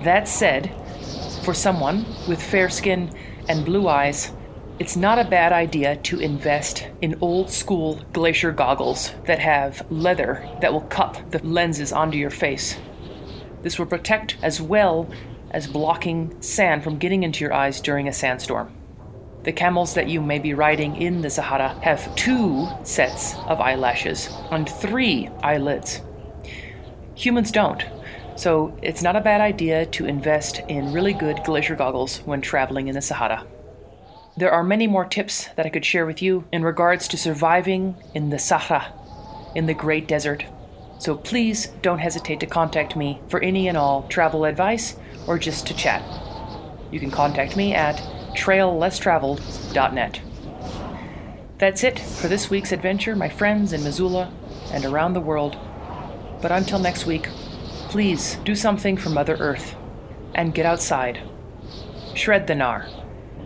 [0.04, 0.72] That said,
[1.44, 3.12] for someone with fair skin
[3.48, 4.30] and blue eyes,
[4.80, 10.48] it's not a bad idea to invest in old school glacier goggles that have leather
[10.60, 12.76] that will cup the lenses onto your face.
[13.62, 15.08] This will protect as well
[15.52, 18.74] as blocking sand from getting into your eyes during a sandstorm.
[19.44, 24.28] The camels that you may be riding in the Sahara have two sets of eyelashes
[24.50, 26.00] and three eyelids.
[27.14, 27.84] Humans don't.
[28.34, 32.88] So it's not a bad idea to invest in really good glacier goggles when traveling
[32.88, 33.46] in the Sahara.
[34.36, 37.94] There are many more tips that I could share with you in regards to surviving
[38.14, 38.92] in the Sahara,
[39.54, 40.44] in the Great Desert.
[40.98, 44.96] So please don't hesitate to contact me for any and all travel advice
[45.28, 46.02] or just to chat.
[46.90, 47.94] You can contact me at
[48.36, 50.20] traillesstraveled.net.
[51.58, 54.32] That's it for this week's adventure, my friends in Missoula
[54.72, 55.56] and around the world.
[56.42, 57.28] But until next week,
[57.88, 59.76] please do something for Mother Earth
[60.34, 61.20] and get outside.
[62.16, 63.03] Shred the gnar,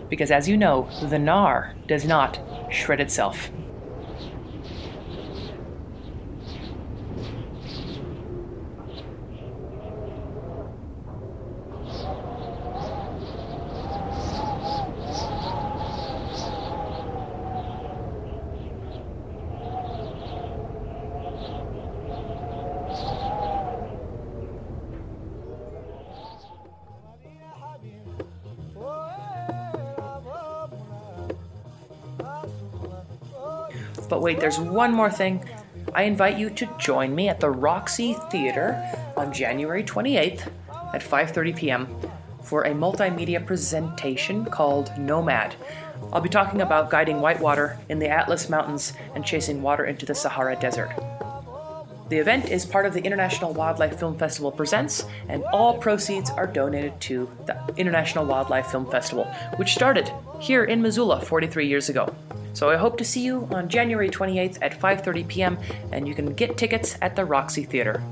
[0.08, 2.38] because as you know, the gnar does not
[2.70, 3.50] shred itself.
[34.08, 35.44] But wait, there's one more thing.
[35.94, 38.82] I invite you to join me at the Roxy Theater
[39.16, 40.50] on January 28th
[40.94, 41.88] at 5:30 p.m.
[42.42, 45.54] for a multimedia presentation called Nomad.
[46.12, 50.14] I'll be talking about guiding whitewater in the Atlas Mountains and chasing water into the
[50.14, 50.90] Sahara Desert.
[52.08, 56.46] The event is part of the International Wildlife Film Festival Presents, and all proceeds are
[56.46, 59.24] donated to the International Wildlife Film Festival,
[59.56, 62.14] which started here in Missoula 43 years ago.
[62.58, 65.58] So I hope to see you on January 28th at 5:30 p.m.
[65.92, 68.02] and you can get tickets at the Roxy Theater.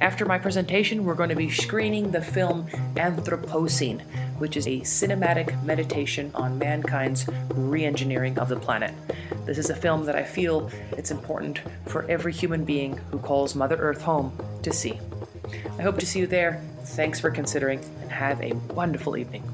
[0.00, 2.66] After my presentation, we're going to be screening the film
[2.96, 4.00] Anthropocene,
[4.40, 7.24] which is a cinematic meditation on mankind's
[7.54, 8.92] re-engineering of the planet.
[9.46, 10.68] This is a film that I feel
[10.98, 14.98] it's important for every human being who calls Mother Earth home to see.
[15.78, 16.60] I hope to see you there.
[16.98, 19.44] Thanks for considering and have a wonderful evening.